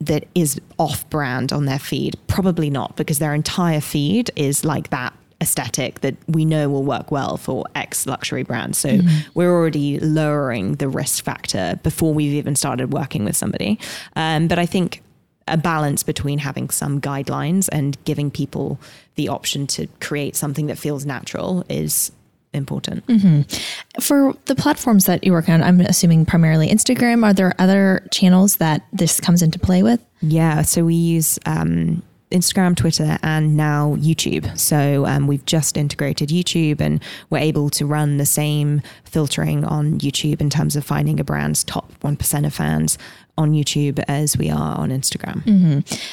that 0.00 0.26
is 0.34 0.60
off 0.78 1.08
brand 1.10 1.52
on 1.52 1.66
their 1.66 1.78
feed? 1.78 2.16
Probably 2.26 2.70
not, 2.70 2.96
because 2.96 3.18
their 3.18 3.34
entire 3.34 3.80
feed 3.80 4.30
is 4.34 4.64
like 4.64 4.90
that 4.90 5.12
aesthetic 5.40 6.00
that 6.00 6.16
we 6.26 6.44
know 6.44 6.68
will 6.68 6.84
work 6.84 7.10
well 7.10 7.36
for 7.36 7.64
X 7.74 8.06
luxury 8.06 8.42
brands. 8.42 8.78
So 8.78 8.88
mm-hmm. 8.88 9.30
we're 9.34 9.52
already 9.52 9.98
lowering 10.00 10.76
the 10.76 10.88
risk 10.88 11.22
factor 11.22 11.78
before 11.82 12.14
we've 12.14 12.32
even 12.32 12.56
started 12.56 12.92
working 12.92 13.24
with 13.24 13.36
somebody. 13.36 13.78
Um, 14.14 14.48
but 14.48 14.58
I 14.58 14.66
think 14.66 15.02
a 15.48 15.56
balance 15.56 16.02
between 16.02 16.38
having 16.38 16.70
some 16.70 17.00
guidelines 17.00 17.68
and 17.70 18.02
giving 18.04 18.30
people 18.30 18.80
the 19.14 19.28
option 19.28 19.66
to 19.68 19.86
create 20.00 20.36
something 20.36 20.66
that 20.66 20.78
feels 20.78 21.06
natural 21.06 21.64
is 21.68 22.10
important. 22.52 23.04
For 24.00 24.34
the 24.46 24.56
platforms 24.56 25.04
that 25.06 25.22
you 25.22 25.32
work 25.32 25.48
on, 25.48 25.62
I'm 25.62 25.80
assuming 25.80 26.26
primarily 26.26 26.68
Instagram. 26.68 27.24
Are 27.24 27.34
there 27.34 27.52
other 27.58 28.06
channels 28.10 28.56
that 28.56 28.84
this 28.92 29.20
comes 29.20 29.42
into 29.42 29.58
play 29.58 29.82
with? 29.82 30.00
Yeah, 30.20 30.62
so 30.62 30.84
we 30.84 30.94
use 30.94 31.38
um, 31.46 32.02
Instagram, 32.30 32.76
Twitter, 32.76 33.18
and 33.22 33.56
now 33.56 33.94
YouTube. 33.96 34.58
So 34.58 35.06
um, 35.06 35.26
we've 35.26 35.44
just 35.46 35.76
integrated 35.76 36.28
YouTube, 36.30 36.80
and 36.80 37.02
we're 37.30 37.38
able 37.38 37.70
to 37.70 37.86
run 37.86 38.16
the 38.16 38.26
same 38.26 38.82
filtering 39.04 39.64
on 39.64 39.98
YouTube 40.00 40.40
in 40.40 40.50
terms 40.50 40.76
of 40.76 40.84
finding 40.84 41.20
a 41.20 41.24
brand's 41.24 41.62
top 41.64 41.92
one 42.00 42.16
percent 42.16 42.46
of 42.46 42.54
fans 42.54 42.98
on 43.38 43.52
YouTube 43.52 44.02
as 44.08 44.36
we 44.36 44.50
are 44.50 44.76
on 44.76 44.90
Instagram. 44.90 45.44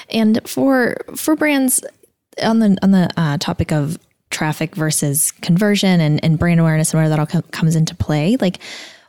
And 0.10 0.40
for 0.48 0.98
for 1.16 1.36
brands 1.36 1.84
on 2.42 2.60
the 2.60 2.78
on 2.82 2.92
the 2.92 3.10
uh, 3.18 3.38
topic 3.38 3.72
of 3.72 3.98
traffic 4.30 4.76
versus 4.76 5.32
conversion 5.32 6.02
and, 6.02 6.24
and 6.24 6.40
brand 6.40 6.60
awareness 6.60 6.92
and 6.92 7.00
where 7.02 7.10
that 7.10 7.20
all 7.20 7.28
com- 7.28 7.44
comes 7.52 7.76
into 7.76 7.96
play, 7.96 8.36
like 8.42 8.60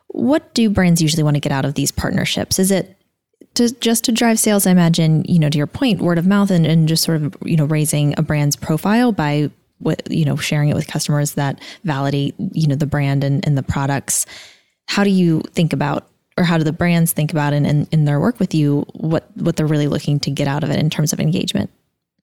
what 0.09 0.55
do 0.55 0.71
brands 0.71 1.03
usually 1.03 1.23
want 1.23 1.35
to 1.35 1.41
get 1.41 1.51
out 1.51 1.65
of 1.65 1.75
these 1.75 1.91
partnerships? 1.91 2.59
Is 2.59 2.71
it 2.71 2.97
to, 3.55 3.71
just 3.77 4.05
to 4.05 4.13
drive 4.13 4.39
sales? 4.39 4.67
I 4.67 4.71
imagine 4.71 5.25
you 5.25 5.39
know 5.39 5.51
to 5.51 5.59
your 5.59 5.67
point, 5.67 6.01
word 6.01 6.19
of 6.19 6.27
mouth 6.27 6.51
and, 6.51 6.67
and 6.67 6.89
just 6.89 7.03
sort 7.03 7.23
of 7.23 7.37
you 7.45 7.57
know 7.57 7.65
raising 7.65 8.15
a 8.19 8.23
brand's 8.23 8.57
profile 8.57 9.13
by 9.13 9.51
what 9.79 10.11
you 10.11 10.25
know 10.25 10.37
sharing 10.37 10.69
it 10.69 10.75
with 10.75 10.87
customers 10.87 11.33
that 11.33 11.61
validate 11.85 12.35
you 12.39 12.67
know 12.67 12.77
the 12.77 12.87
brand 12.87 13.25
and, 13.25 13.47
and 13.47 13.57
the 13.57 13.63
products. 13.63 14.27
How 14.87 15.05
do 15.05 15.11
you 15.11 15.41
think 15.53 15.73
about 15.73 16.09
or 16.37 16.45
how 16.45 16.59
do 16.59 16.65
the 16.65 16.73
brands 16.73 17.13
think 17.13 17.33
about 17.33 17.53
in, 17.53 17.65
in, 17.65 17.87
in 17.93 18.05
their 18.05 18.19
work 18.19 18.41
with 18.41 18.55
you 18.55 18.85
what 18.95 19.29
what 19.37 19.57
they're 19.57 19.67
really 19.67 19.89
looking 19.89 20.19
to 20.21 20.31
get 20.31 20.49
out 20.49 20.65
of 20.65 20.71
it 20.71 20.79
in 20.79 20.91
terms 20.91 21.13
of 21.13 21.21
engagement? 21.21 21.71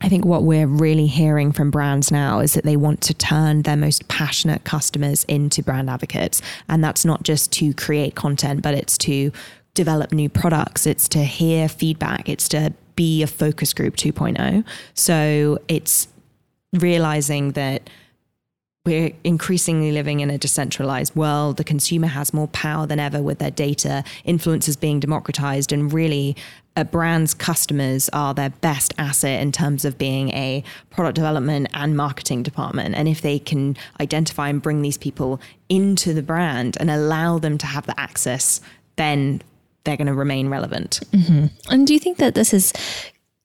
I 0.04 0.10
think 0.10 0.26
what 0.26 0.44
we're 0.44 0.68
really 0.68 1.06
hearing 1.06 1.52
from 1.52 1.70
brands 1.70 2.12
now 2.12 2.40
is 2.40 2.54
that 2.54 2.64
they 2.64 2.76
want 2.76 3.02
to 3.02 3.14
turn 3.14 3.62
their 3.62 3.78
most 3.78 4.08
passionate 4.08 4.64
customers 4.64 5.24
into 5.26 5.62
brand 5.62 5.92
advocates. 5.92 6.42
And 6.68 6.84
that's 6.84 7.06
not 7.06 7.22
just 7.22 7.52
to 7.54 7.74
create 7.76 8.16
content, 8.16 8.64
but 8.64 8.74
it's 8.74 8.98
to 9.00 9.32
develop 9.74 10.12
new 10.12 10.30
products, 10.30 10.86
it's 10.86 11.08
to 11.10 11.24
hear 11.24 11.70
feedback, 11.70 12.28
it's 12.28 12.48
to 12.50 12.74
be 12.96 13.24
a 13.24 13.28
focus 13.28 13.74
group 13.74 13.96
2.0. 13.96 14.66
So 14.94 15.60
it's 15.68 16.08
realizing 16.74 17.52
that 17.54 17.90
we're 18.84 19.12
increasingly 19.24 19.92
living 19.92 20.22
in 20.22 20.32
a 20.32 20.40
decentralized 20.40 21.16
world. 21.16 21.58
The 21.58 21.64
consumer 21.64 22.08
has 22.08 22.34
more 22.34 22.48
power 22.48 22.88
than 22.88 23.00
ever 23.00 23.22
with 23.22 23.38
their 23.38 23.52
data. 23.52 24.04
Influence 24.24 24.68
is 24.68 24.76
being 24.76 25.00
democratized, 25.00 25.72
and 25.72 25.94
really, 25.94 26.36
a 26.76 26.84
brand's 26.84 27.36
customers 27.36 28.10
are 28.10 28.34
their 28.34 28.50
best 28.50 28.94
asset 28.98 29.42
in 29.42 29.52
terms 29.52 29.86
of 29.86 30.00
being 30.00 30.30
a 30.30 30.64
product 30.90 31.16
development 31.16 31.68
and 31.74 31.96
marketing 31.96 32.42
department. 32.42 32.96
And 32.96 33.08
if 33.08 33.22
they 33.22 33.38
can 33.38 33.78
identify 34.00 34.50
and 34.50 34.62
bring 34.62 34.82
these 34.82 34.98
people 34.98 35.40
into 35.70 36.14
the 36.14 36.24
brand 36.24 36.78
and 36.80 36.90
allow 36.90 37.38
them 37.38 37.60
to 37.60 37.68
have 37.68 37.86
the 37.86 38.00
access, 38.00 38.62
then 38.96 39.44
they're 39.84 39.98
going 39.98 40.08
to 40.08 40.14
remain 40.14 40.50
relevant. 40.50 41.00
And 41.70 41.88
do 41.88 41.94
you 41.94 42.00
think 42.00 42.18
that 42.18 42.36
this 42.36 42.54
is 42.54 42.74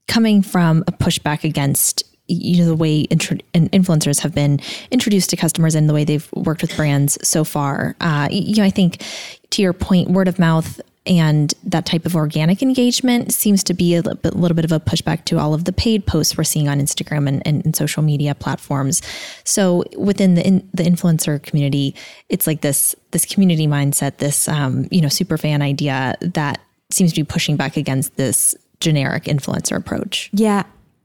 coming 0.08 0.42
from 0.42 0.84
a 0.86 0.92
pushback 0.92 1.44
against 1.44 2.04
you 2.28 2.58
know 2.58 2.66
the 2.66 2.74
way 2.74 3.06
influencers 3.06 4.20
have 4.20 4.34
been 4.34 4.58
introduced 4.90 5.30
to 5.30 5.36
customers 5.36 5.76
and 5.76 5.88
the 5.88 5.94
way 5.94 6.02
they've 6.04 6.28
worked 6.32 6.62
with 6.62 6.74
brands 6.76 7.18
so 7.26 7.44
far? 7.44 7.94
Uh, 8.00 8.28
you 8.30 8.56
know, 8.56 8.64
I 8.64 8.70
think 8.70 9.02
to 9.50 9.62
your 9.62 9.72
point, 9.72 10.10
word 10.10 10.28
of 10.28 10.38
mouth 10.38 10.80
and 11.06 11.54
that 11.64 11.86
type 11.86 12.06
of 12.06 12.16
organic 12.16 12.62
engagement 12.62 13.32
seems 13.32 13.62
to 13.64 13.74
be 13.74 13.94
a 13.94 13.98
little 13.98 14.16
bit, 14.16 14.34
little 14.34 14.54
bit 14.54 14.64
of 14.64 14.72
a 14.72 14.80
pushback 14.80 15.24
to 15.26 15.38
all 15.38 15.54
of 15.54 15.64
the 15.64 15.72
paid 15.72 16.06
posts 16.06 16.36
we're 16.36 16.44
seeing 16.44 16.68
on 16.68 16.80
Instagram 16.80 17.28
and, 17.28 17.46
and, 17.46 17.64
and 17.64 17.76
social 17.76 18.02
media 18.02 18.34
platforms. 18.34 19.02
So 19.44 19.84
within 19.96 20.34
the 20.34 20.46
in, 20.46 20.68
the 20.74 20.82
influencer 20.82 21.42
community, 21.42 21.94
it's 22.28 22.46
like 22.46 22.60
this 22.60 22.94
this 23.12 23.24
community 23.24 23.66
mindset, 23.66 24.18
this 24.18 24.48
um, 24.48 24.88
you 24.90 25.00
know 25.00 25.08
super 25.08 25.38
fan 25.38 25.62
idea 25.62 26.16
that 26.20 26.60
seems 26.90 27.12
to 27.12 27.20
be 27.20 27.24
pushing 27.24 27.56
back 27.56 27.76
against 27.76 28.16
this 28.16 28.54
generic 28.80 29.24
influencer 29.24 29.76
approach. 29.76 30.30
Yeah. 30.32 30.64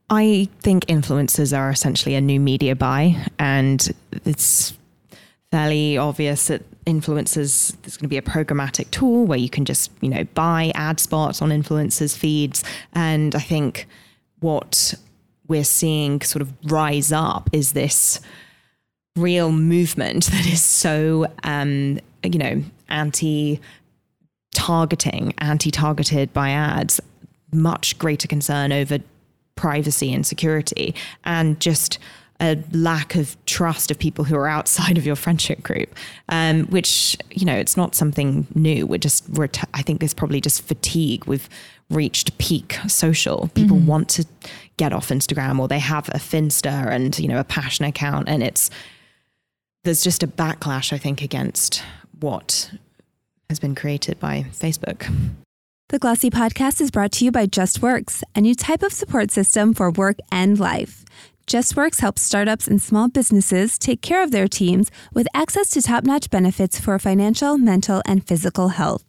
I 0.09 0.49
think 0.59 0.85
influencers 0.87 1.57
are 1.57 1.69
essentially 1.69 2.15
a 2.15 2.21
new 2.21 2.39
media 2.39 2.75
buy, 2.75 3.15
and 3.39 3.89
it's 4.25 4.73
fairly 5.51 5.97
obvious 5.97 6.47
that 6.47 6.63
influencers 6.85 7.75
there's 7.81 7.97
going 7.97 8.05
to 8.05 8.07
be 8.07 8.17
a 8.17 8.21
programmatic 8.21 8.89
tool 8.91 9.25
where 9.25 9.37
you 9.37 9.49
can 9.49 9.65
just 9.65 9.91
you 10.01 10.09
know 10.09 10.23
buy 10.33 10.71
ad 10.75 10.99
spots 10.99 11.41
on 11.41 11.49
influencers 11.49 12.17
feeds. 12.17 12.63
And 12.93 13.35
i 13.35 13.39
think 13.39 13.87
what 14.39 14.93
we're 15.47 15.63
seeing 15.63 16.21
sort 16.21 16.41
of 16.41 16.51
rise 16.71 17.11
up 17.11 17.49
is 17.51 17.73
this 17.73 18.19
real 19.15 19.51
movement 19.51 20.25
that 20.27 20.47
is 20.47 20.63
so 20.63 21.27
um 21.43 21.99
you 22.23 22.39
know 22.39 22.63
anti 22.89 23.59
targeting 24.53 25.33
anti 25.37 25.69
targeted 25.69 26.33
by 26.33 26.49
ads 26.49 26.99
much 27.53 27.97
greater 27.99 28.27
concern 28.27 28.71
over 28.71 28.99
privacy 29.55 30.11
and 30.13 30.25
security. 30.25 30.95
And 31.23 31.59
just 31.59 31.99
a 32.41 32.57
lack 32.71 33.15
of 33.15 33.37
trust 33.45 33.91
of 33.91 33.99
people 33.99 34.25
who 34.25 34.35
are 34.35 34.47
outside 34.47 34.97
of 34.97 35.05
your 35.05 35.15
friendship 35.15 35.61
group, 35.61 35.95
um, 36.29 36.65
which 36.65 37.15
you 37.29 37.45
know 37.45 37.55
it's 37.55 37.77
not 37.77 37.95
something 37.95 38.47
new. 38.55 38.85
We're 38.85 38.97
just 38.97 39.29
we're 39.29 39.47
t- 39.47 39.67
I 39.73 39.81
think 39.81 39.99
there's 39.99 40.13
probably 40.13 40.41
just 40.41 40.63
fatigue. 40.63 41.25
We've 41.25 41.47
reached 41.89 42.37
peak 42.37 42.77
social. 42.87 43.49
People 43.53 43.77
want 43.77 44.09
to 44.09 44.25
get 44.77 44.93
off 44.93 45.09
Instagram 45.09 45.59
or 45.59 45.67
they 45.67 45.79
have 45.79 46.09
a 46.09 46.17
Finsta 46.17 46.87
and 46.87 47.17
you 47.19 47.27
know 47.27 47.39
a 47.39 47.43
passion 47.43 47.85
account, 47.85 48.27
and 48.27 48.41
it's 48.43 48.69
there's 49.83 50.03
just 50.03 50.23
a 50.23 50.27
backlash 50.27 50.91
I 50.91 50.97
think 50.97 51.21
against 51.21 51.83
what 52.19 52.71
has 53.49 53.59
been 53.59 53.75
created 53.75 54.19
by 54.19 54.45
Facebook. 54.51 55.09
The 55.89 55.99
Glossy 55.99 56.29
podcast 56.29 56.79
is 56.79 56.89
brought 56.89 57.11
to 57.13 57.25
you 57.25 57.31
by 57.31 57.47
JustWorks, 57.47 58.23
a 58.33 58.39
new 58.39 58.55
type 58.55 58.81
of 58.81 58.93
support 58.93 59.29
system 59.29 59.73
for 59.73 59.91
work 59.91 60.15
and 60.31 60.57
life. 60.57 61.03
JustWorks 61.51 61.99
helps 61.99 62.21
startups 62.21 62.65
and 62.65 62.81
small 62.81 63.09
businesses 63.09 63.77
take 63.77 64.01
care 64.01 64.23
of 64.23 64.31
their 64.31 64.47
teams 64.47 64.89
with 65.13 65.27
access 65.33 65.69
to 65.71 65.81
top 65.81 66.05
notch 66.05 66.29
benefits 66.29 66.79
for 66.79 66.97
financial, 66.97 67.57
mental, 67.57 68.01
and 68.05 68.25
physical 68.25 68.69
health. 68.69 69.03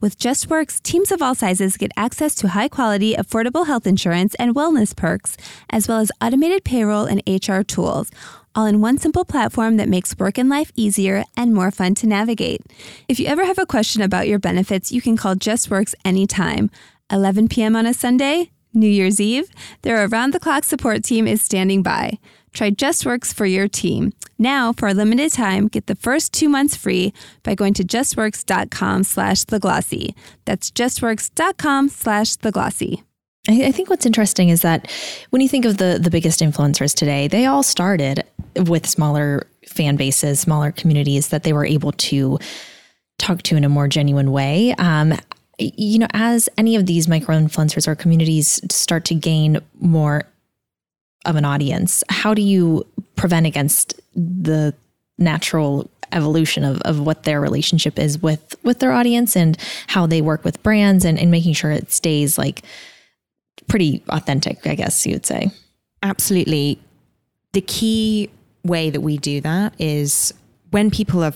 With 0.00 0.18
JustWorks, 0.18 0.82
teams 0.82 1.12
of 1.12 1.20
all 1.20 1.34
sizes 1.34 1.76
get 1.76 1.92
access 1.94 2.34
to 2.36 2.48
high 2.48 2.68
quality, 2.68 3.14
affordable 3.14 3.66
health 3.66 3.86
insurance 3.86 4.34
and 4.36 4.54
wellness 4.54 4.96
perks, 4.96 5.36
as 5.68 5.86
well 5.86 5.98
as 6.00 6.10
automated 6.22 6.64
payroll 6.64 7.04
and 7.04 7.22
HR 7.28 7.60
tools, 7.60 8.10
all 8.54 8.64
in 8.64 8.80
one 8.80 8.96
simple 8.96 9.26
platform 9.26 9.76
that 9.76 9.90
makes 9.90 10.16
work 10.16 10.38
and 10.38 10.48
life 10.48 10.72
easier 10.76 11.22
and 11.36 11.52
more 11.52 11.70
fun 11.70 11.94
to 11.96 12.06
navigate. 12.06 12.62
If 13.08 13.20
you 13.20 13.26
ever 13.26 13.44
have 13.44 13.58
a 13.58 13.66
question 13.66 14.00
about 14.00 14.26
your 14.26 14.38
benefits, 14.38 14.90
you 14.90 15.02
can 15.02 15.18
call 15.18 15.34
JustWorks 15.34 15.94
anytime. 16.02 16.70
11 17.12 17.48
p.m. 17.48 17.76
on 17.76 17.84
a 17.84 17.92
Sunday, 17.92 18.50
New 18.74 18.88
Year's 18.88 19.20
Eve, 19.20 19.48
their 19.82 20.04
around 20.04 20.32
the 20.32 20.40
clock 20.40 20.64
support 20.64 21.04
team 21.04 21.26
is 21.26 21.40
standing 21.40 21.82
by. 21.82 22.18
Try 22.52 22.70
JustWorks 22.70 23.34
for 23.34 23.46
your 23.46 23.68
team. 23.68 24.12
Now, 24.38 24.72
for 24.72 24.88
a 24.88 24.94
limited 24.94 25.32
time, 25.32 25.68
get 25.68 25.86
the 25.86 25.96
first 25.96 26.32
two 26.32 26.48
months 26.48 26.76
free 26.76 27.12
by 27.42 27.54
going 27.54 27.74
to 27.74 27.84
justworks.com 27.84 29.04
slash 29.04 29.44
the 29.44 29.58
glossy. 29.58 30.14
That's 30.44 30.70
justworks.com 30.70 31.88
slash 31.88 32.36
the 32.36 32.52
glossy. 32.52 33.02
I, 33.46 33.72
think 33.72 33.90
what's 33.90 34.06
interesting 34.06 34.48
is 34.48 34.62
that 34.62 34.90
when 35.28 35.42
you 35.42 35.50
think 35.50 35.66
of 35.66 35.76
the 35.76 35.98
the 36.00 36.08
biggest 36.08 36.40
influencers 36.40 36.94
today, 36.94 37.28
they 37.28 37.44
all 37.44 37.62
started 37.62 38.24
with 38.56 38.86
smaller 38.86 39.46
fan 39.68 39.96
bases, 39.96 40.40
smaller 40.40 40.72
communities 40.72 41.28
that 41.28 41.42
they 41.42 41.52
were 41.52 41.66
able 41.66 41.92
to 41.92 42.38
talk 43.18 43.42
to 43.42 43.56
in 43.56 43.64
a 43.64 43.68
more 43.68 43.86
genuine 43.86 44.32
way. 44.32 44.74
Um, 44.78 45.14
you 45.58 45.98
know, 45.98 46.08
as 46.12 46.48
any 46.58 46.76
of 46.76 46.86
these 46.86 47.08
micro 47.08 47.36
influencers 47.38 47.86
or 47.86 47.94
communities 47.94 48.60
start 48.70 49.04
to 49.06 49.14
gain 49.14 49.60
more 49.80 50.24
of 51.24 51.36
an 51.36 51.44
audience, 51.44 52.02
how 52.08 52.34
do 52.34 52.42
you 52.42 52.86
prevent 53.16 53.46
against 53.46 54.00
the 54.14 54.74
natural 55.18 55.90
evolution 56.12 56.64
of, 56.64 56.80
of 56.82 57.00
what 57.00 57.24
their 57.24 57.40
relationship 57.40 57.98
is 57.98 58.20
with 58.20 58.54
with 58.62 58.78
their 58.78 58.92
audience 58.92 59.36
and 59.36 59.56
how 59.88 60.06
they 60.06 60.20
work 60.20 60.44
with 60.44 60.62
brands 60.62 61.04
and, 61.04 61.18
and 61.18 61.30
making 61.30 61.52
sure 61.52 61.70
it 61.70 61.90
stays 61.90 62.38
like 62.38 62.62
pretty 63.68 64.02
authentic, 64.08 64.66
I 64.66 64.74
guess 64.74 65.06
you 65.06 65.14
would 65.14 65.26
say. 65.26 65.50
Absolutely. 66.02 66.78
The 67.52 67.62
key 67.62 68.30
way 68.64 68.90
that 68.90 69.00
we 69.00 69.16
do 69.16 69.40
that 69.40 69.74
is 69.78 70.34
when 70.70 70.90
people 70.90 71.22
are 71.22 71.32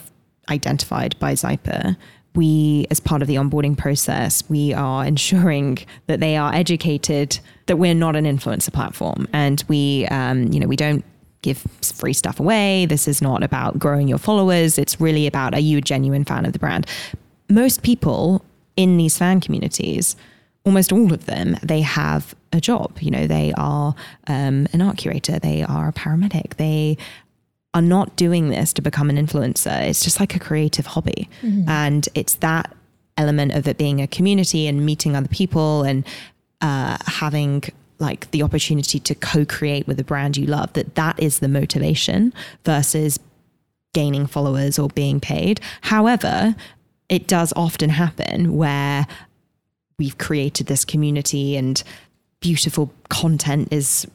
identified 0.50 1.18
by 1.18 1.34
Zyper, 1.34 1.96
we, 2.35 2.87
as 2.90 3.00
part 3.00 3.23
of 3.23 3.28
the 3.28 3.37
onboarding 3.37 3.76
process, 3.76 4.42
we 4.49 4.73
are 4.73 5.04
ensuring 5.04 5.78
that 6.06 6.20
they 6.20 6.37
are 6.37 6.52
educated 6.54 7.38
that 7.66 7.76
we're 7.76 7.94
not 7.94 8.16
an 8.16 8.25
influencer 8.25 8.73
platform, 8.73 9.28
and 9.32 9.62
we, 9.68 10.06
um, 10.06 10.52
you 10.52 10.61
know, 10.61 10.66
we 10.66 10.76
don't 10.76 11.04
give 11.42 11.58
free 11.82 12.12
stuff 12.12 12.40
away. 12.40 12.87
This 12.87 13.06
is 13.06 13.23
not 13.23 13.42
about 13.42 13.78
growing 13.78 14.08
your 14.08 14.18
followers. 14.18 14.76
It's 14.76 15.00
really 15.00 15.26
about 15.26 15.54
are 15.54 15.61
you 15.61 15.78
a 15.78 15.80
genuine 15.80 16.25
fan 16.25 16.44
of 16.44 16.52
the 16.52 16.58
brand? 16.58 16.87
Most 17.49 17.82
people 17.82 18.44
in 18.76 18.97
these 18.97 19.16
fan 19.16 19.40
communities 19.40 20.16
almost 20.68 20.92
all 20.92 21.12
of 21.12 21.25
them, 21.25 21.56
they 21.62 21.80
have 21.80 22.35
a 22.52 22.61
job. 22.61 22.99
You 23.00 23.11
know, 23.11 23.26
they 23.26 23.52
are 23.56 23.94
um, 24.26 24.66
an 24.73 24.82
art 24.82 24.99
curator, 24.99 25.38
they 25.38 25.62
are 25.62 25.88
a 25.88 25.92
paramedic, 25.92 26.56
they 26.56 26.99
are 27.78 27.82
not 27.82 28.16
doing 28.16 28.49
this 28.49 28.73
to 28.73 28.82
become 28.82 29.08
an 29.08 29.16
influencer. 29.16 29.88
It's 29.88 30.02
just 30.02 30.18
like 30.18 30.35
a 30.35 30.40
creative 30.40 30.87
hobby. 30.87 31.28
And 31.68 32.08
it's 32.16 32.35
that 32.37 32.75
element 33.16 33.52
of 33.52 33.68
it 33.68 33.78
being 33.78 34.00
a 34.00 34.08
community 34.08 34.66
and 34.66 34.85
meeting 34.85 35.14
other 35.14 35.28
people 35.28 35.85
and 35.85 36.04
uh, 36.61 36.97
having 37.06 37.62
like 38.00 38.30
the 38.32 38.42
opportunity 38.42 38.99
to 38.99 39.14
co-create 39.14 39.87
with 39.87 39.99
a 40.00 40.04
brand 40.04 40.37
you 40.37 40.47
love 40.47 40.73
that 40.73 40.97
that 40.97 41.20
is 41.20 41.38
the 41.38 41.49
motivation 41.49 42.32
versus 42.64 43.18
gaining 43.92 44.26
followers 44.26 44.78
or 44.78 44.88
being 44.90 45.18
paid 45.18 45.61
however 45.80 46.54
it 47.08 47.26
does 47.26 47.52
often 47.56 47.90
happen 47.90 48.56
where 48.56 49.04
we've 49.99 50.18
created 50.18 50.68
this 50.68 50.85
community 50.85 51.56
and 51.56 51.82
beautiful 52.38 52.92
content 53.08 53.66
is 53.73 54.06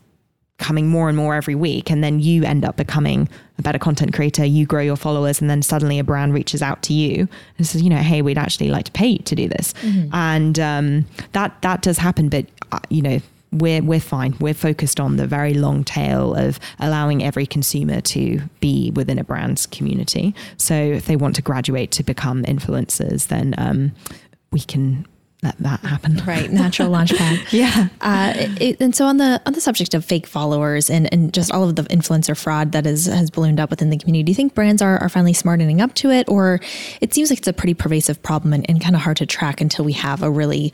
coming 0.63 0.87
more 0.87 1.09
and 1.09 1.17
more 1.17 1.35
every 1.35 1.55
week 1.55 1.91
and 1.91 2.01
then 2.01 2.21
you 2.21 2.43
end 2.45 2.63
up 2.63 2.77
becoming 2.77 3.27
a 3.59 3.61
better 3.61 3.77
content 3.77 4.13
creator 4.13 4.45
you 4.45 4.65
grow 4.65 4.81
your 4.81 4.95
followers 4.95 5.41
and 5.41 5.49
then 5.49 5.61
suddenly 5.61 5.99
a 5.99 6.03
brand 6.03 6.33
reaches 6.33 6.61
out 6.61 6.81
to 6.81 6.93
you 6.93 7.27
and 7.57 7.67
says 7.67 7.81
you 7.81 7.89
know 7.89 7.97
hey 7.97 8.21
we'd 8.21 8.37
actually 8.37 8.69
like 8.69 8.85
to 8.85 8.91
pay 8.93 9.07
you 9.07 9.19
to 9.19 9.35
do 9.35 9.47
this. 9.49 9.73
And 10.13 10.57
um, 10.59 11.05
that 11.33 11.61
that 11.61 11.81
does 11.81 11.97
happen 11.97 12.29
but 12.29 12.45
uh, 12.71 12.79
you 12.89 13.01
know 13.01 13.19
we're 13.51 13.83
we're 13.83 13.99
fine. 13.99 14.35
We're 14.39 14.55
focused 14.55 14.99
on 14.99 15.17
the 15.17 15.27
very 15.27 15.53
long 15.53 15.83
tail 15.83 16.33
of 16.33 16.59
allowing 16.79 17.23
every 17.23 17.45
consumer 17.45 18.01
to 18.01 18.41
be 18.61 18.91
within 18.91 19.19
a 19.19 19.23
brand's 19.23 19.67
community. 19.67 20.33
So 20.57 20.73
if 20.73 21.05
they 21.05 21.15
want 21.15 21.35
to 21.35 21.43
graduate 21.43 21.91
to 21.91 22.03
become 22.03 22.43
influencers 22.45 23.27
then 23.27 23.53
um, 23.57 23.91
we 24.51 24.61
can 24.61 25.05
let 25.43 25.57
that 25.59 25.79
happen 25.81 26.21
Right, 26.25 26.51
natural 26.51 26.89
launchpad. 26.95 27.51
yeah 27.51 27.89
Uh, 28.01 28.33
it, 28.59 28.79
and 28.81 28.95
so 28.95 29.05
on 29.05 29.17
the 29.17 29.41
on 29.45 29.53
the 29.53 29.61
subject 29.61 29.93
of 29.93 30.03
fake 30.05 30.25
followers 30.27 30.89
and, 30.89 31.11
and 31.13 31.33
just 31.33 31.51
all 31.51 31.63
of 31.67 31.75
the 31.75 31.83
influencer 31.83 32.35
fraud 32.37 32.71
that 32.71 32.85
is 32.87 33.05
has 33.05 33.29
ballooned 33.29 33.59
up 33.59 33.69
within 33.69 33.89
the 33.89 33.97
community, 33.97 34.23
do 34.23 34.31
you 34.31 34.35
think 34.35 34.55
brands 34.55 34.81
are, 34.81 34.97
are 34.99 35.09
finally 35.09 35.33
smartening 35.33 35.81
up 35.81 35.93
to 35.95 36.09
it, 36.09 36.27
or 36.29 36.59
it 37.01 37.13
seems 37.13 37.29
like 37.29 37.39
it's 37.39 37.47
a 37.47 37.53
pretty 37.53 37.73
pervasive 37.73 38.21
problem 38.23 38.53
and, 38.53 38.65
and 38.69 38.81
kind 38.81 38.95
of 38.95 39.01
hard 39.01 39.17
to 39.17 39.25
track 39.25 39.61
until 39.61 39.83
we 39.85 39.93
have 39.93 40.23
a 40.23 40.31
really 40.31 40.73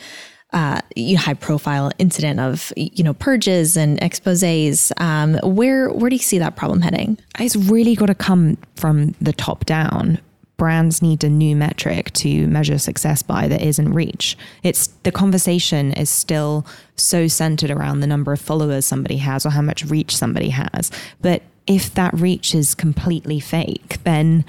uh, 0.51 0.81
you 0.95 1.13
know, 1.13 1.19
high 1.21 1.33
profile 1.35 1.91
incident 1.99 2.39
of 2.39 2.73
you 2.75 3.03
know 3.03 3.13
purges 3.13 3.77
and 3.77 3.99
exposés. 4.01 4.91
Um, 4.99 5.35
where 5.43 5.89
where 5.91 6.09
do 6.09 6.15
you 6.15 6.21
see 6.21 6.39
that 6.39 6.55
problem 6.55 6.81
heading? 6.81 7.17
it's 7.39 7.55
really 7.55 7.95
got 7.95 8.07
to 8.07 8.15
come 8.15 8.57
from 8.75 9.15
the 9.21 9.31
top 9.33 9.65
down. 9.65 10.19
Brands 10.59 11.01
need 11.01 11.23
a 11.23 11.29
new 11.29 11.55
metric 11.55 12.11
to 12.13 12.45
measure 12.47 12.77
success 12.77 13.23
by 13.23 13.47
that 13.47 13.61
isn't 13.61 13.93
reach. 13.93 14.37
It's 14.61 14.87
the 15.03 15.11
conversation 15.11 15.93
is 15.93 16.11
still 16.11 16.67
so 16.97 17.27
centered 17.27 17.71
around 17.71 18.01
the 18.01 18.07
number 18.07 18.31
of 18.31 18.39
followers 18.39 18.85
somebody 18.85 19.17
has 19.17 19.45
or 19.45 19.49
how 19.49 19.63
much 19.63 19.85
reach 19.85 20.15
somebody 20.15 20.49
has. 20.49 20.91
But 21.21 21.41
if 21.65 21.93
that 21.95 22.13
reach 22.13 22.53
is 22.53 22.75
completely 22.75 23.39
fake, 23.39 23.97
then 24.03 24.45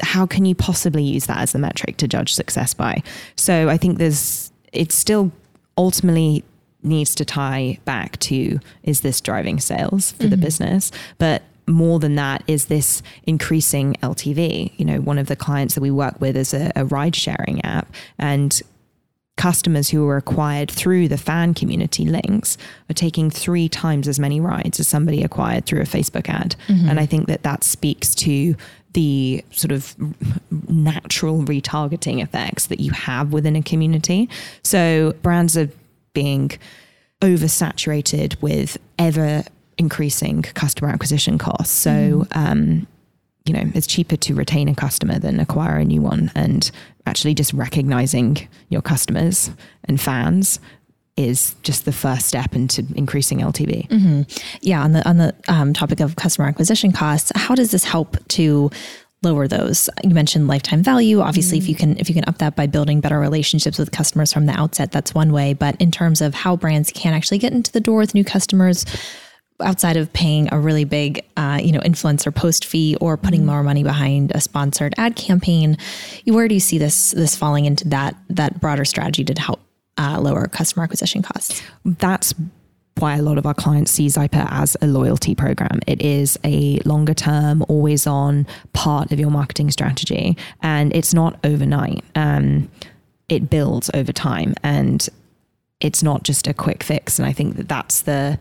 how 0.00 0.24
can 0.24 0.44
you 0.44 0.54
possibly 0.54 1.02
use 1.02 1.26
that 1.26 1.38
as 1.38 1.52
the 1.52 1.58
metric 1.58 1.96
to 1.98 2.08
judge 2.08 2.32
success 2.32 2.72
by? 2.72 3.02
So 3.36 3.68
I 3.68 3.76
think 3.76 3.98
there's 3.98 4.52
it's 4.72 4.94
still 4.94 5.32
ultimately 5.76 6.44
needs 6.82 7.14
to 7.16 7.24
tie 7.24 7.78
back 7.84 8.18
to 8.20 8.60
is 8.82 9.00
this 9.00 9.20
driving 9.20 9.58
sales 9.58 10.12
for 10.12 10.24
the 10.24 10.36
mm-hmm. 10.36 10.44
business, 10.44 10.92
but 11.18 11.42
more 11.66 11.98
than 11.98 12.14
that 12.16 12.42
is 12.46 12.66
this 12.66 13.02
increasing 13.24 13.94
LTV. 14.02 14.72
You 14.76 14.84
know, 14.84 15.00
one 15.00 15.18
of 15.18 15.26
the 15.26 15.36
clients 15.36 15.74
that 15.74 15.80
we 15.80 15.90
work 15.90 16.20
with 16.20 16.36
is 16.36 16.54
a, 16.54 16.72
a 16.76 16.84
ride 16.84 17.16
sharing 17.16 17.64
app 17.64 17.92
and 18.18 18.60
customers 19.36 19.90
who 19.90 20.04
were 20.04 20.16
acquired 20.16 20.70
through 20.70 21.08
the 21.08 21.18
fan 21.18 21.54
community 21.54 22.04
links 22.04 22.56
are 22.88 22.94
taking 22.94 23.30
three 23.30 23.68
times 23.68 24.06
as 24.06 24.20
many 24.20 24.40
rides 24.40 24.78
as 24.78 24.86
somebody 24.86 25.24
acquired 25.24 25.66
through 25.66 25.80
a 25.80 25.84
Facebook 25.84 26.28
ad. 26.28 26.54
Mm-hmm. 26.68 26.88
And 26.88 27.00
I 27.00 27.06
think 27.06 27.26
that 27.26 27.42
that 27.42 27.64
speaks 27.64 28.14
to 28.16 28.54
the 28.92 29.44
sort 29.50 29.72
of 29.72 29.96
natural 30.68 31.42
retargeting 31.42 32.22
effects 32.22 32.66
that 32.68 32.78
you 32.78 32.92
have 32.92 33.32
within 33.32 33.56
a 33.56 33.62
community. 33.62 34.28
So 34.62 35.14
brands 35.22 35.56
are 35.56 35.68
being 36.12 36.52
oversaturated 37.20 38.40
with 38.40 38.78
ever 38.98 39.42
increasing 39.78 40.42
customer 40.42 40.90
acquisition 40.90 41.38
costs. 41.38 41.74
So, 41.74 42.26
um, 42.32 42.86
you 43.44 43.52
know, 43.52 43.64
it's 43.74 43.86
cheaper 43.86 44.16
to 44.16 44.34
retain 44.34 44.68
a 44.68 44.74
customer 44.74 45.18
than 45.18 45.38
acquire 45.40 45.76
a 45.76 45.84
new 45.84 46.00
one. 46.00 46.30
And 46.34 46.70
actually, 47.06 47.34
just 47.34 47.52
recognizing 47.52 48.48
your 48.70 48.82
customers 48.82 49.50
and 49.84 50.00
fans 50.00 50.58
is 51.16 51.54
just 51.62 51.84
the 51.84 51.92
first 51.92 52.26
step 52.26 52.54
into 52.54 52.84
increasing 52.96 53.38
LTV. 53.38 53.88
Yeah, 54.60 54.82
on 54.82 54.92
the 54.92 55.08
on 55.08 55.18
the 55.18 55.34
um, 55.48 55.72
topic 55.72 56.00
of 56.00 56.16
customer 56.16 56.48
acquisition 56.48 56.92
costs, 56.92 57.30
how 57.34 57.54
does 57.54 57.70
this 57.70 57.84
help 57.84 58.16
to 58.28 58.70
lower 59.22 59.46
those? 59.46 59.88
You 60.02 60.10
mentioned 60.10 60.48
lifetime 60.48 60.82
value. 60.82 61.20
Obviously, 61.20 61.58
if 61.58 61.68
you 61.68 61.74
can 61.74 61.98
if 61.98 62.08
you 62.08 62.14
can 62.14 62.24
up 62.26 62.38
that 62.38 62.56
by 62.56 62.66
building 62.66 63.00
better 63.00 63.20
relationships 63.20 63.78
with 63.78 63.92
customers 63.92 64.32
from 64.32 64.46
the 64.46 64.52
outset, 64.52 64.90
that's 64.90 65.14
one 65.14 65.32
way. 65.32 65.54
But 65.54 65.80
in 65.80 65.90
terms 65.90 66.20
of 66.20 66.34
how 66.34 66.56
brands 66.56 66.90
can 66.92 67.14
actually 67.14 67.38
get 67.38 67.52
into 67.52 67.70
the 67.70 67.80
door 67.80 67.98
with 67.98 68.14
new 68.14 68.24
customers, 68.24 68.84
outside 69.60 69.96
of 69.96 70.12
paying 70.12 70.52
a 70.52 70.58
really 70.58 70.84
big, 70.84 71.24
uh, 71.36 71.60
you 71.62 71.72
know, 71.72 71.80
influencer 71.80 72.34
post 72.34 72.64
fee 72.64 72.96
or 73.00 73.16
putting 73.16 73.46
more 73.46 73.62
money 73.62 73.82
behind 73.82 74.32
a 74.34 74.40
sponsored 74.40 74.94
ad 74.96 75.16
campaign, 75.16 75.76
where 76.26 76.48
do 76.48 76.54
you 76.54 76.60
see 76.60 76.78
this 76.78 77.12
this 77.12 77.36
falling 77.36 77.64
into 77.64 77.88
that 77.88 78.16
that 78.28 78.60
broader 78.60 78.84
strategy 78.84 79.24
to 79.24 79.40
help 79.40 79.60
uh, 79.98 80.20
lower 80.20 80.46
customer 80.48 80.84
acquisition 80.84 81.22
costs? 81.22 81.62
that's 81.84 82.34
why 82.98 83.16
a 83.16 83.22
lot 83.22 83.38
of 83.38 83.46
our 83.46 83.54
clients 83.54 83.90
see 83.90 84.06
Zyper 84.06 84.46
as 84.50 84.76
a 84.80 84.86
loyalty 84.86 85.34
program. 85.34 85.80
It 85.86 86.00
is 86.00 86.38
a 86.44 86.78
longer 86.84 87.14
term, 87.14 87.64
always 87.68 88.06
on 88.06 88.46
part 88.72 89.10
of 89.10 89.18
your 89.18 89.30
marketing 89.30 89.70
strategy, 89.70 90.36
and 90.62 90.94
it's 90.94 91.12
not 91.12 91.38
overnight. 91.44 92.04
Um, 92.14 92.70
it 93.28 93.50
builds 93.50 93.90
over 93.94 94.12
time, 94.12 94.54
and 94.62 95.08
it's 95.80 96.02
not 96.02 96.22
just 96.22 96.46
a 96.46 96.54
quick 96.54 96.82
fix. 96.82 97.18
And 97.18 97.26
I 97.26 97.32
think 97.32 97.56
that 97.56 97.68
that's 97.68 98.02
the 98.02 98.38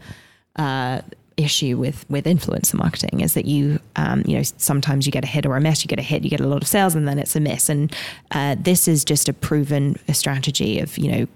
uh, 0.56 1.02
issue 1.38 1.78
with 1.78 2.08
with 2.10 2.26
influencer 2.26 2.76
marketing 2.76 3.22
is 3.22 3.34
that 3.34 3.46
you 3.46 3.80
um, 3.96 4.24
you 4.26 4.38
know 4.38 4.44
sometimes 4.58 5.06
you 5.06 5.12
get 5.12 5.24
a 5.24 5.28
hit 5.28 5.46
or 5.46 5.56
a 5.56 5.62
miss 5.62 5.84
you 5.84 5.88
get 5.88 6.00
a 6.00 6.04
hit 6.04 6.24
you 6.24 6.30
get 6.30 6.40
a 6.40 6.48
lot 6.48 6.62
of 6.62 6.68
sales 6.68 6.96
and 6.96 7.08
then 7.08 7.20
it's 7.20 7.36
a 7.36 7.40
miss. 7.40 7.70
And 7.70 7.94
uh, 8.32 8.56
this 8.60 8.88
is 8.88 9.04
just 9.04 9.30
a 9.30 9.34
proven 9.34 9.98
strategy 10.12 10.80
of 10.80 10.98
you 10.98 11.12
know 11.12 11.28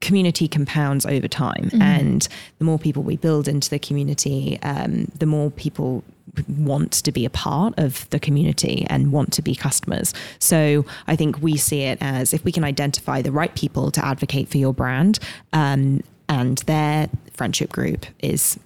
community 0.00 0.48
compounds 0.48 1.06
over 1.06 1.28
time. 1.28 1.70
And 1.80 2.26
the 2.58 2.64
more 2.64 2.76
people 2.76 3.04
we 3.04 3.16
build 3.16 3.46
into 3.46 3.70
the 3.70 3.78
community 3.78 4.58
um, 4.62 5.10
the 5.18 5.26
more 5.26 5.50
people 5.50 6.02
want 6.48 6.92
to 6.92 7.12
be 7.12 7.24
a 7.24 7.30
part 7.30 7.74
of 7.78 8.08
the 8.10 8.18
community 8.18 8.86
and 8.88 9.12
want 9.12 9.32
to 9.34 9.42
be 9.42 9.54
customers. 9.54 10.14
So 10.38 10.84
i 11.06 11.14
think 11.14 11.40
we 11.42 11.56
see 11.56 11.82
it 11.82 11.98
as 12.00 12.32
if 12.32 12.44
we 12.44 12.52
can 12.52 12.64
identify 12.64 13.22
the 13.22 13.32
right 13.32 13.54
people 13.54 13.90
to 13.92 14.04
advocate 14.04 14.48
for 14.48 14.58
your 14.58 14.72
brand 14.72 15.18
um, 15.52 16.02
and 16.28 16.58
their 16.58 17.08
friendship 17.42 17.72
group 17.72 18.06
is 18.20 18.56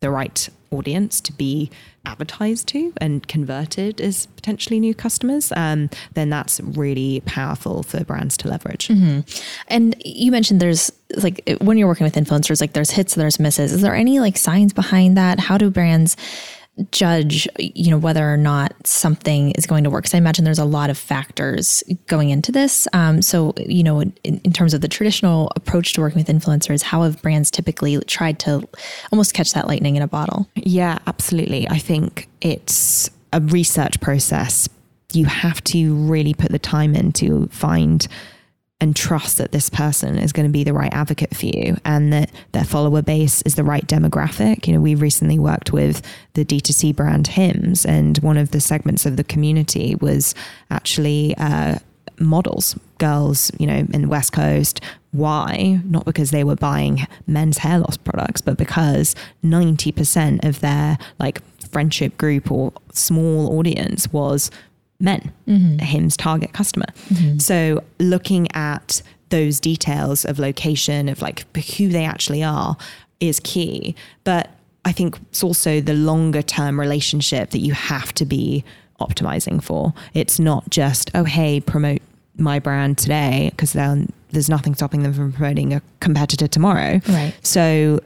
the 0.00 0.10
right 0.10 0.48
audience 0.70 1.20
to 1.20 1.34
be 1.34 1.70
advertised 2.06 2.66
to 2.66 2.90
and 2.96 3.28
converted 3.28 4.00
as 4.00 4.24
potentially 4.36 4.80
new 4.80 4.94
customers, 4.94 5.52
um, 5.54 5.90
then 6.14 6.30
that's 6.30 6.58
really 6.60 7.20
powerful 7.26 7.82
for 7.82 8.02
brands 8.04 8.38
to 8.38 8.48
leverage. 8.48 8.88
And 9.68 9.94
you 10.02 10.32
mentioned 10.32 10.60
there's 10.60 10.90
like 11.18 11.42
when 11.60 11.76
you're 11.76 11.86
working 11.86 12.06
with 12.06 12.14
influencers, 12.14 12.58
like 12.62 12.72
there's 12.72 12.90
hits, 12.90 13.14
there's 13.16 13.38
misses. 13.38 13.70
Is 13.70 13.82
there 13.82 13.94
any 13.94 14.18
like 14.18 14.38
signs 14.38 14.72
behind 14.72 15.14
that? 15.18 15.38
How 15.38 15.58
do 15.58 15.68
brands 15.68 16.16
judge, 16.90 17.46
you 17.58 17.90
know, 17.90 17.98
whether 17.98 18.32
or 18.32 18.36
not 18.36 18.74
something 18.86 19.50
is 19.52 19.66
going 19.66 19.84
to 19.84 19.90
work? 19.90 20.04
Because 20.04 20.14
I 20.14 20.18
imagine 20.18 20.44
there's 20.44 20.58
a 20.58 20.64
lot 20.64 20.90
of 20.90 20.96
factors 20.96 21.82
going 22.06 22.30
into 22.30 22.50
this. 22.50 22.88
Um, 22.92 23.22
so, 23.22 23.52
you 23.58 23.82
know, 23.82 24.00
in, 24.00 24.12
in 24.24 24.52
terms 24.52 24.72
of 24.74 24.80
the 24.80 24.88
traditional 24.88 25.52
approach 25.54 25.92
to 25.94 26.00
working 26.00 26.18
with 26.18 26.28
influencers, 26.28 26.82
how 26.82 27.02
have 27.02 27.20
brands 27.22 27.50
typically 27.50 27.98
tried 28.00 28.38
to 28.40 28.66
almost 29.12 29.34
catch 29.34 29.52
that 29.52 29.68
lightning 29.68 29.96
in 29.96 30.02
a 30.02 30.08
bottle? 30.08 30.48
Yeah, 30.54 30.98
absolutely. 31.06 31.68
I 31.68 31.78
think 31.78 32.28
it's 32.40 33.10
a 33.32 33.40
research 33.40 34.00
process. 34.00 34.68
You 35.12 35.26
have 35.26 35.62
to 35.64 35.94
really 35.94 36.32
put 36.32 36.50
the 36.50 36.58
time 36.58 36.94
in 36.94 37.12
to 37.12 37.48
find 37.48 38.06
and 38.82 38.96
trust 38.96 39.38
that 39.38 39.52
this 39.52 39.70
person 39.70 40.18
is 40.18 40.32
going 40.32 40.44
to 40.44 40.52
be 40.52 40.64
the 40.64 40.72
right 40.72 40.92
advocate 40.92 41.36
for 41.36 41.46
you 41.46 41.76
and 41.84 42.12
that 42.12 42.28
their 42.50 42.64
follower 42.64 43.00
base 43.00 43.40
is 43.42 43.54
the 43.54 43.62
right 43.62 43.86
demographic. 43.86 44.66
You 44.66 44.72
know, 44.72 44.80
we 44.80 44.96
recently 44.96 45.38
worked 45.38 45.72
with 45.72 46.02
the 46.34 46.44
D2C 46.44 46.96
brand 46.96 47.28
Hims, 47.28 47.86
and 47.86 48.18
one 48.18 48.36
of 48.36 48.50
the 48.50 48.58
segments 48.60 49.06
of 49.06 49.16
the 49.16 49.22
community 49.22 49.94
was 49.94 50.34
actually 50.68 51.32
uh, 51.38 51.76
models, 52.18 52.76
girls, 52.98 53.52
you 53.56 53.68
know, 53.68 53.86
in 53.92 54.02
the 54.02 54.08
West 54.08 54.32
Coast. 54.32 54.80
Why? 55.12 55.80
Not 55.84 56.04
because 56.04 56.32
they 56.32 56.42
were 56.42 56.56
buying 56.56 57.06
men's 57.28 57.58
hair 57.58 57.78
loss 57.78 57.96
products, 57.96 58.40
but 58.40 58.58
because 58.58 59.14
90% 59.44 60.44
of 60.44 60.58
their 60.58 60.98
like 61.20 61.40
friendship 61.70 62.18
group 62.18 62.50
or 62.50 62.72
small 62.92 63.56
audience 63.56 64.12
was 64.12 64.50
men, 65.02 65.32
mm-hmm. 65.46 65.78
Hims 65.78 66.16
target 66.16 66.52
customer. 66.52 66.86
Mm-hmm. 67.08 67.38
So 67.38 67.82
looking 67.98 68.48
at 68.54 69.02
those 69.28 69.60
details 69.60 70.24
of 70.24 70.38
location, 70.38 71.08
of 71.08 71.20
like 71.20 71.44
who 71.76 71.88
they 71.88 72.04
actually 72.04 72.42
are, 72.42 72.76
is 73.20 73.40
key. 73.40 73.94
But 74.24 74.50
I 74.84 74.92
think 74.92 75.18
it's 75.30 75.42
also 75.42 75.80
the 75.80 75.94
longer 75.94 76.42
term 76.42 76.78
relationship 76.78 77.50
that 77.50 77.58
you 77.58 77.72
have 77.72 78.12
to 78.14 78.24
be 78.24 78.64
optimizing 79.00 79.62
for. 79.62 79.92
It's 80.14 80.38
not 80.38 80.68
just, 80.70 81.10
oh, 81.14 81.24
hey, 81.24 81.60
promote 81.60 82.02
my 82.36 82.58
brand 82.58 82.98
today, 82.98 83.48
because 83.50 83.72
then 83.72 84.12
there's 84.30 84.48
nothing 84.48 84.74
stopping 84.74 85.02
them 85.02 85.12
from 85.12 85.32
promoting 85.32 85.74
a 85.74 85.82
competitor 86.00 86.46
tomorrow. 86.46 87.00
Right. 87.08 87.34
So, 87.42 88.00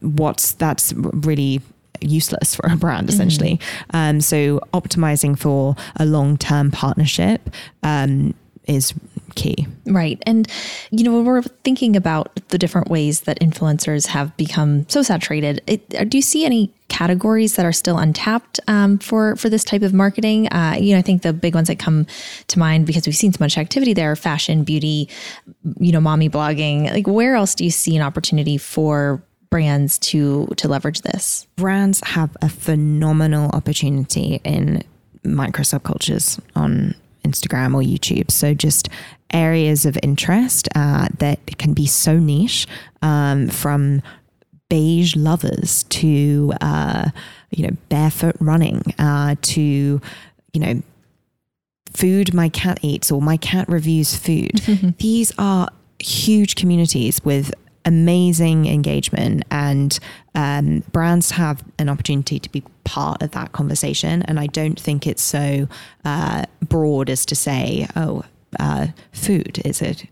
what's 0.00 0.52
that's 0.52 0.92
really 0.94 1.60
useless 2.02 2.54
for 2.54 2.66
a 2.66 2.76
brand 2.76 3.08
essentially. 3.08 3.58
Mm-hmm. 3.58 3.96
Um, 3.96 4.20
so, 4.20 4.60
optimizing 4.72 5.38
for 5.38 5.76
a 5.96 6.04
long 6.04 6.36
term 6.38 6.70
partnership 6.70 7.50
um, 7.82 8.34
is 8.66 8.94
key. 9.34 9.66
Right. 9.86 10.22
And, 10.26 10.46
you 10.90 11.04
know, 11.04 11.16
when 11.16 11.24
we're 11.24 11.42
thinking 11.42 11.96
about 11.96 12.30
the 12.48 12.58
different 12.58 12.88
ways 12.88 13.22
that 13.22 13.40
influencers 13.40 14.06
have 14.08 14.36
become 14.36 14.88
so 14.88 15.02
saturated, 15.02 15.62
it, 15.66 15.88
do 16.08 16.18
you 16.18 16.22
see 16.22 16.44
any 16.44 16.72
categories 16.88 17.56
that 17.56 17.64
are 17.64 17.72
still 17.72 17.98
untapped 17.98 18.60
um, 18.68 18.98
for, 18.98 19.36
for 19.36 19.48
this 19.48 19.64
type 19.64 19.82
of 19.82 19.94
marketing? 19.94 20.48
Uh, 20.52 20.76
you 20.78 20.92
know, 20.92 20.98
I 20.98 21.02
think 21.02 21.22
the 21.22 21.32
big 21.32 21.54
ones 21.54 21.68
that 21.68 21.78
come 21.78 22.06
to 22.48 22.58
mind 22.58 22.86
because 22.86 23.06
we've 23.06 23.16
seen 23.16 23.32
so 23.32 23.38
much 23.40 23.58
activity 23.58 23.94
there 23.94 24.14
fashion, 24.16 24.64
beauty, 24.64 25.08
you 25.78 25.92
know, 25.92 26.00
mommy 26.00 26.28
blogging. 26.28 26.90
Like, 26.92 27.06
where 27.06 27.34
else 27.34 27.54
do 27.54 27.64
you 27.64 27.70
see 27.70 27.96
an 27.96 28.02
opportunity 28.02 28.58
for 28.58 29.22
brands 29.52 29.98
to 29.98 30.46
to 30.56 30.66
leverage 30.66 31.02
this? 31.02 31.46
Brands 31.56 32.00
have 32.04 32.36
a 32.42 32.48
phenomenal 32.48 33.50
opportunity 33.50 34.40
in 34.42 34.82
micro 35.24 35.62
subcultures 35.62 36.40
on 36.56 36.94
Instagram 37.24 37.74
or 37.74 37.82
YouTube. 37.82 38.30
So 38.30 38.54
just 38.54 38.88
areas 39.32 39.86
of 39.86 39.96
interest 40.02 40.68
uh, 40.74 41.06
that 41.18 41.58
can 41.58 41.74
be 41.74 41.86
so 41.86 42.18
niche 42.18 42.66
um, 43.02 43.48
from 43.48 44.02
beige 44.68 45.16
lovers 45.16 45.82
to 45.84 46.52
uh, 46.62 47.10
you 47.50 47.66
know 47.66 47.76
barefoot 47.90 48.34
running 48.40 48.82
uh, 48.98 49.36
to 49.42 50.00
you 50.54 50.60
know 50.60 50.82
food 51.92 52.32
my 52.32 52.48
cat 52.48 52.78
eats 52.80 53.12
or 53.12 53.20
my 53.20 53.36
cat 53.36 53.68
reviews 53.68 54.16
food. 54.16 54.62
These 54.98 55.30
are 55.38 55.68
huge 55.98 56.56
communities 56.56 57.22
with 57.22 57.52
amazing 57.84 58.66
engagement 58.66 59.44
and 59.50 59.98
um, 60.34 60.82
brands 60.92 61.32
have 61.32 61.64
an 61.78 61.88
opportunity 61.88 62.38
to 62.38 62.50
be 62.50 62.62
part 62.84 63.22
of 63.22 63.30
that 63.32 63.52
conversation. 63.52 64.22
And 64.22 64.38
i 64.38 64.46
don't 64.46 64.78
think 64.80 65.06
it's 65.06 65.22
so 65.22 65.68
uh, 66.04 66.44
broad 66.66 67.10
as 67.10 67.26
to 67.26 67.34
say 67.34 67.86
oh 67.96 68.22
uh, 68.60 68.88
food 69.12 69.60
is 69.64 69.80
it 69.80 70.04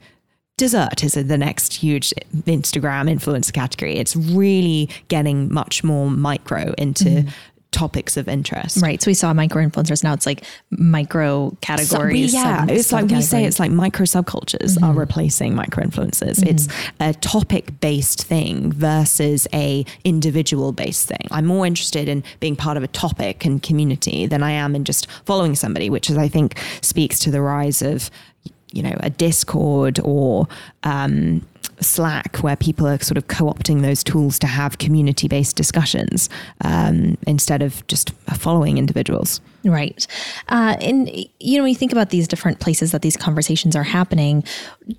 dessert 0.61 1.02
is 1.02 1.14
the 1.14 1.38
next 1.38 1.72
huge 1.72 2.12
instagram 2.44 3.11
influencer 3.11 3.50
category. 3.50 3.96
It's 3.96 4.14
really 4.14 4.90
getting 5.09 5.50
much 5.52 5.83
more 5.83 6.11
micro 6.11 6.74
into 6.76 7.04
mm 7.04 7.28
topics 7.72 8.16
of 8.16 8.28
interest. 8.28 8.83
Right. 8.83 9.00
So 9.00 9.11
we 9.11 9.14
saw 9.14 9.33
micro 9.33 9.64
influencers. 9.64 10.02
Now 10.02 10.12
it's 10.12 10.26
like 10.26 10.44
micro 10.70 11.56
categories. 11.61 12.33
So 12.33 12.38
we, 12.38 12.44
yeah. 12.44 12.66
it's 12.68 12.92
like 12.92 13.06
we 13.06 13.22
say 13.22 13.44
it's 13.44 13.61
like 13.61 13.70
micro 13.70 14.04
subcultures 14.04 14.76
mm-hmm. 14.76 14.85
are 14.85 14.92
replacing 14.92 15.54
micro 15.54 15.85
influencers. 15.85 16.40
Mm-hmm. 16.40 16.48
It's 16.48 16.68
a 16.98 17.14
topic 17.14 17.80
based 17.80 18.24
thing 18.24 18.72
versus 18.72 19.46
a 19.52 19.85
individual 20.04 20.72
based 20.72 21.06
thing. 21.06 21.26
I'm 21.30 21.46
more 21.46 21.66
interested 21.66 22.09
in 22.09 22.24
being 22.40 22.56
part 22.56 22.76
of 22.76 22.83
a 22.83 22.88
topic 22.88 23.44
and 23.44 23.62
community 23.62 24.26
than 24.26 24.42
I 24.42 24.52
am 24.52 24.74
in 24.74 24.85
just 24.85 25.11
following 25.24 25.54
somebody, 25.54 25.90
which 25.90 26.11
is 26.11 26.18
I 26.18 26.28
think 26.28 26.59
speaks 26.83 27.18
to 27.20 27.30
the 27.30 27.40
rise 27.40 27.83
of 27.83 28.11
you 28.72 28.83
know 28.83 28.96
a 29.00 29.11
discord 29.11 30.00
or 30.02 30.48
um, 30.83 31.46
Slack, 31.80 32.38
where 32.38 32.56
people 32.56 32.86
are 32.86 32.98
sort 32.98 33.18
of 33.18 33.28
co 33.28 33.46
opting 33.46 33.82
those 33.82 34.04
tools 34.04 34.38
to 34.40 34.46
have 34.46 34.78
community 34.78 35.28
based 35.28 35.56
discussions 35.56 36.28
um, 36.62 37.16
instead 37.26 37.62
of 37.62 37.86
just 37.86 38.10
following 38.34 38.78
individuals. 38.78 39.40
Right. 39.64 40.06
Uh, 40.48 40.76
and, 40.80 41.10
you 41.38 41.56
know, 41.58 41.64
when 41.64 41.70
you 41.70 41.76
think 41.76 41.92
about 41.92 42.10
these 42.10 42.26
different 42.26 42.60
places 42.60 42.92
that 42.92 43.02
these 43.02 43.16
conversations 43.16 43.76
are 43.76 43.82
happening, 43.82 44.44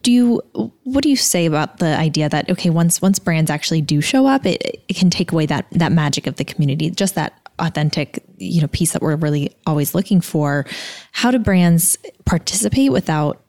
do 0.03 0.11
you, 0.11 0.41
what 0.83 1.03
do 1.03 1.09
you 1.09 1.15
say 1.15 1.45
about 1.45 1.79
the 1.79 1.97
idea 1.97 2.29
that, 2.29 2.49
okay, 2.49 2.69
once, 2.69 3.01
once 3.01 3.17
brands 3.17 3.49
actually 3.49 3.81
do 3.81 4.01
show 4.01 4.27
up, 4.27 4.45
it, 4.45 4.83
it 4.87 4.95
can 4.95 5.09
take 5.09 5.31
away 5.31 5.47
that, 5.47 5.65
that 5.71 5.91
magic 5.91 6.27
of 6.27 6.35
the 6.35 6.45
community, 6.45 6.91
just 6.91 7.15
that 7.15 7.33
authentic, 7.57 8.23
you 8.37 8.61
know, 8.61 8.67
piece 8.67 8.93
that 8.93 9.01
we're 9.01 9.15
really 9.15 9.51
always 9.65 9.95
looking 9.95 10.21
for. 10.21 10.65
How 11.11 11.31
do 11.31 11.39
brands 11.39 11.97
participate 12.25 12.91
without 12.91 13.41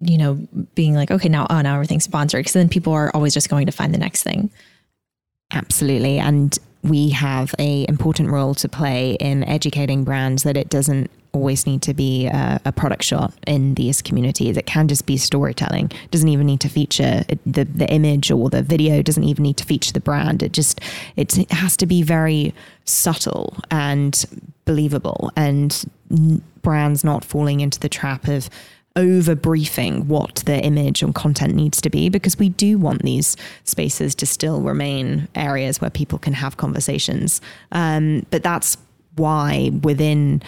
you 0.00 0.18
know, 0.18 0.34
being 0.74 0.94
like, 0.94 1.10
okay, 1.10 1.28
now, 1.28 1.46
oh, 1.48 1.60
now 1.60 1.74
everything's 1.74 2.04
sponsored. 2.04 2.40
Because 2.40 2.52
then 2.52 2.68
people 2.68 2.92
are 2.92 3.10
always 3.14 3.34
just 3.34 3.48
going 3.48 3.66
to 3.66 3.72
find 3.72 3.94
the 3.94 3.98
next 3.98 4.22
thing. 4.22 4.50
Absolutely. 5.52 6.18
And 6.18 6.58
we 6.82 7.10
have 7.10 7.54
a 7.58 7.86
important 7.88 8.30
role 8.30 8.54
to 8.54 8.68
play 8.68 9.14
in 9.14 9.42
educating 9.44 10.04
brands 10.04 10.42
that 10.44 10.56
it 10.56 10.68
doesn't 10.68 11.10
always 11.32 11.66
need 11.66 11.82
to 11.82 11.92
be 11.92 12.26
a, 12.26 12.60
a, 12.64 12.72
product 12.72 13.02
shot 13.02 13.32
in 13.46 13.74
these 13.74 14.00
communities. 14.00 14.56
It 14.56 14.66
can 14.66 14.88
just 14.88 15.04
be 15.04 15.16
storytelling. 15.16 15.90
It 16.04 16.10
doesn't 16.10 16.28
even 16.28 16.46
need 16.46 16.60
to 16.60 16.68
feature 16.68 17.24
the 17.44 17.64
the 17.64 17.88
image 17.90 18.30
or 18.30 18.48
the 18.48 18.62
video. 18.62 19.02
Doesn't 19.02 19.24
even 19.24 19.42
need 19.42 19.56
to 19.58 19.64
feature 19.64 19.92
the 19.92 20.00
brand. 20.00 20.42
It 20.42 20.52
just 20.52 20.80
it 21.16 21.34
has 21.50 21.76
to 21.78 21.86
be 21.86 22.02
very 22.02 22.54
subtle 22.84 23.56
and 23.70 24.24
believable, 24.64 25.30
and 25.36 25.84
brands 26.62 27.04
not 27.04 27.24
falling 27.24 27.60
into 27.60 27.78
the 27.80 27.88
trap 27.88 28.28
of 28.28 28.48
over 28.96 29.34
briefing 29.34 30.08
what 30.08 30.36
the 30.46 30.58
image 30.64 31.02
and 31.02 31.14
content 31.14 31.54
needs 31.54 31.80
to 31.82 31.90
be 31.90 32.08
because 32.08 32.38
we 32.38 32.48
do 32.48 32.78
want 32.78 33.02
these 33.02 33.36
spaces 33.64 34.14
to 34.16 34.26
still 34.26 34.62
remain 34.62 35.28
areas 35.34 35.80
where 35.80 35.90
people 35.90 36.18
can 36.18 36.32
have 36.32 36.56
conversations. 36.56 37.40
Um, 37.72 38.26
but 38.30 38.42
that's 38.42 38.76
why 39.16 39.70
within 39.82 40.42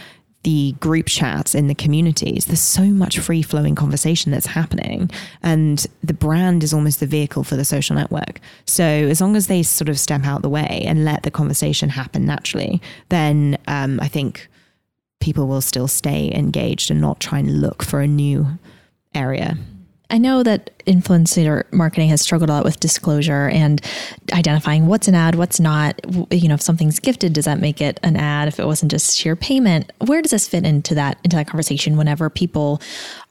the 0.44 0.72
group 0.80 1.06
chats 1.06 1.54
in 1.54 1.66
the 1.66 1.74
communities, 1.74 2.46
there's 2.46 2.60
so 2.60 2.84
much 2.84 3.18
free 3.18 3.42
flowing 3.42 3.74
conversation 3.74 4.32
that's 4.32 4.46
happening. 4.46 5.10
And 5.42 5.84
the 6.02 6.14
brand 6.14 6.62
is 6.62 6.72
almost 6.72 7.00
the 7.00 7.06
vehicle 7.06 7.44
for 7.44 7.56
the 7.56 7.64
social 7.64 7.96
network. 7.96 8.40
So 8.64 8.84
as 8.84 9.20
long 9.20 9.36
as 9.36 9.48
they 9.48 9.62
sort 9.62 9.88
of 9.88 9.98
step 9.98 10.24
out 10.24 10.42
the 10.42 10.48
way 10.48 10.84
and 10.86 11.04
let 11.04 11.24
the 11.24 11.30
conversation 11.30 11.88
happen 11.88 12.24
naturally, 12.24 12.80
then 13.08 13.58
um, 13.66 13.98
I 14.00 14.08
think 14.08 14.48
people 15.20 15.46
will 15.46 15.60
still 15.60 15.88
stay 15.88 16.32
engaged 16.34 16.90
and 16.90 17.00
not 17.00 17.20
try 17.20 17.38
and 17.40 17.60
look 17.60 17.82
for 17.82 18.00
a 18.00 18.06
new 18.06 18.46
area. 19.14 19.56
I 20.10 20.16
know 20.16 20.42
that 20.42 20.70
influencer 20.86 21.70
marketing 21.70 22.08
has 22.08 22.22
struggled 22.22 22.48
a 22.48 22.54
lot 22.54 22.64
with 22.64 22.80
disclosure 22.80 23.48
and 23.48 23.80
identifying 24.32 24.86
what's 24.86 25.06
an 25.06 25.14
ad, 25.14 25.34
what's 25.34 25.60
not. 25.60 26.00
You 26.32 26.48
know, 26.48 26.54
if 26.54 26.62
something's 26.62 26.98
gifted, 26.98 27.34
does 27.34 27.44
that 27.44 27.60
make 27.60 27.82
it 27.82 28.00
an 28.02 28.16
ad? 28.16 28.48
If 28.48 28.58
it 28.58 28.64
wasn't 28.64 28.90
just 28.90 29.18
sheer 29.18 29.36
payment, 29.36 29.92
where 30.06 30.22
does 30.22 30.30
this 30.30 30.48
fit 30.48 30.64
into 30.64 30.94
that 30.94 31.18
into 31.24 31.36
that 31.36 31.46
conversation? 31.46 31.98
Whenever 31.98 32.30
people 32.30 32.80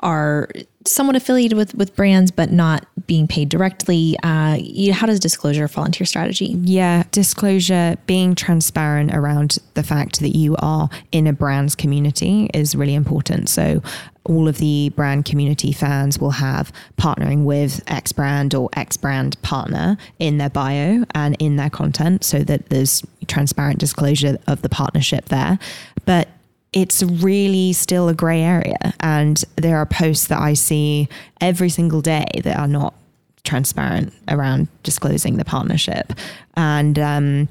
are 0.02 0.50
somewhat 0.86 1.16
affiliated 1.16 1.58
with 1.58 1.74
with 1.74 1.96
brands 1.96 2.30
but 2.30 2.52
not 2.52 2.86
being 3.08 3.28
paid 3.28 3.50
directly, 3.50 4.18
uh, 4.22 4.58
you, 4.60 4.94
how 4.94 5.08
does 5.08 5.20
disclosure 5.20 5.68
fall 5.68 5.86
into 5.86 6.00
your 6.00 6.06
strategy? 6.06 6.58
Yeah, 6.62 7.04
disclosure, 7.12 7.96
being 8.06 8.36
transparent 8.36 9.14
around 9.14 9.58
the 9.74 9.84
fact 9.84 10.20
that 10.20 10.36
you 10.36 10.56
are 10.60 10.90
in 11.12 11.26
a 11.26 11.34
brand's 11.34 11.76
community 11.76 12.50
is 12.54 12.76
really 12.76 12.94
important. 12.94 13.50
So 13.50 13.82
all 14.26 14.48
of 14.48 14.58
the 14.58 14.90
brand 14.96 15.26
community 15.26 15.72
fans 15.72 16.20
will 16.20 16.32
have 16.32 16.72
partnering 16.98 17.46
with 17.46 17.82
X 17.88 18.12
brand 18.12 18.54
or 18.54 18.70
X 18.74 18.98
brand 18.98 19.42
partner 19.42 19.98
in 20.20 20.38
their 20.38 20.50
bio 20.50 21.06
and 21.16 21.36
in 21.40 21.56
their 21.56 21.70
content 21.70 22.26
so 22.26 22.40
that 22.40 22.70
there's 22.70 23.04
transparent 23.28 23.80
disclosure 23.80 24.38
of 24.48 24.62
the 24.62 24.70
partnership 24.70 25.26
there. 25.26 25.58
But 26.06 26.28
it's 26.78 27.02
really 27.02 27.74
still 27.74 28.08
a 28.08 28.14
grey 28.14 28.44
area. 28.44 28.94
And 29.00 29.44
there 29.56 29.78
are 29.78 29.86
posts 29.88 30.28
that 30.28 30.40
I 30.40 30.54
see 30.54 31.10
every 31.42 31.70
single 31.70 32.02
day 32.02 32.28
that 32.44 32.56
are 32.56 32.68
not 32.68 32.94
transparent 33.44 34.14
around 34.28 34.68
disclosing 34.84 35.38
the 35.38 35.46
partnership. 35.46 36.14
And 36.56 37.00
um, 37.00 37.50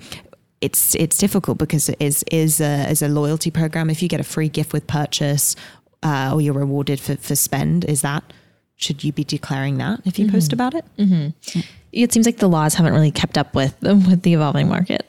it's 0.60 0.94
it's 0.94 1.18
difficult 1.18 1.58
because 1.58 1.88
it 1.88 1.96
is 1.98 2.24
is 2.30 2.60
a, 2.60 2.88
is 2.88 3.02
a 3.02 3.08
loyalty 3.08 3.50
program. 3.50 3.90
If 3.90 4.00
you 4.00 4.08
get 4.08 4.20
a 4.20 4.24
free 4.24 4.48
gift 4.48 4.72
with 4.72 4.86
purchase 4.86 5.56
uh, 6.04 6.30
or 6.32 6.40
you're 6.40 6.54
rewarded 6.54 7.00
for, 7.00 7.16
for 7.16 7.34
spend, 7.34 7.84
is 7.84 8.02
that 8.02 8.22
should 8.76 9.02
you 9.02 9.12
be 9.12 9.24
declaring 9.24 9.78
that 9.78 10.02
if 10.04 10.20
you 10.20 10.26
mm-hmm. 10.26 10.36
post 10.36 10.52
about 10.52 10.74
it? 10.74 10.84
Mm-hmm. 10.98 11.60
It 11.90 12.12
seems 12.12 12.26
like 12.26 12.36
the 12.36 12.48
laws 12.48 12.74
haven't 12.74 12.92
really 12.92 13.10
kept 13.10 13.36
up 13.36 13.56
with 13.56 13.74
with 13.82 14.22
the 14.22 14.34
evolving 14.34 14.68
market. 14.68 15.04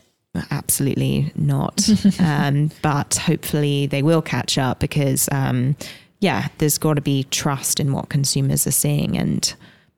Absolutely 0.52 1.32
not. 1.36 1.88
um, 2.20 2.72
but 2.82 3.16
hopefully 3.16 3.88
they 3.88 4.04
will 4.04 4.22
catch 4.22 4.58
up 4.58 4.80
because, 4.80 5.30
um, 5.32 5.76
yeah, 6.20 6.48
there's 6.58 6.78
got 6.78 6.96
to 6.96 7.02
be 7.02 7.24
trust 7.26 7.80
in 7.80 7.94
what 7.94 8.10
consumers 8.10 8.66
are 8.66 8.72
seeing 8.72 9.18
and 9.18 9.56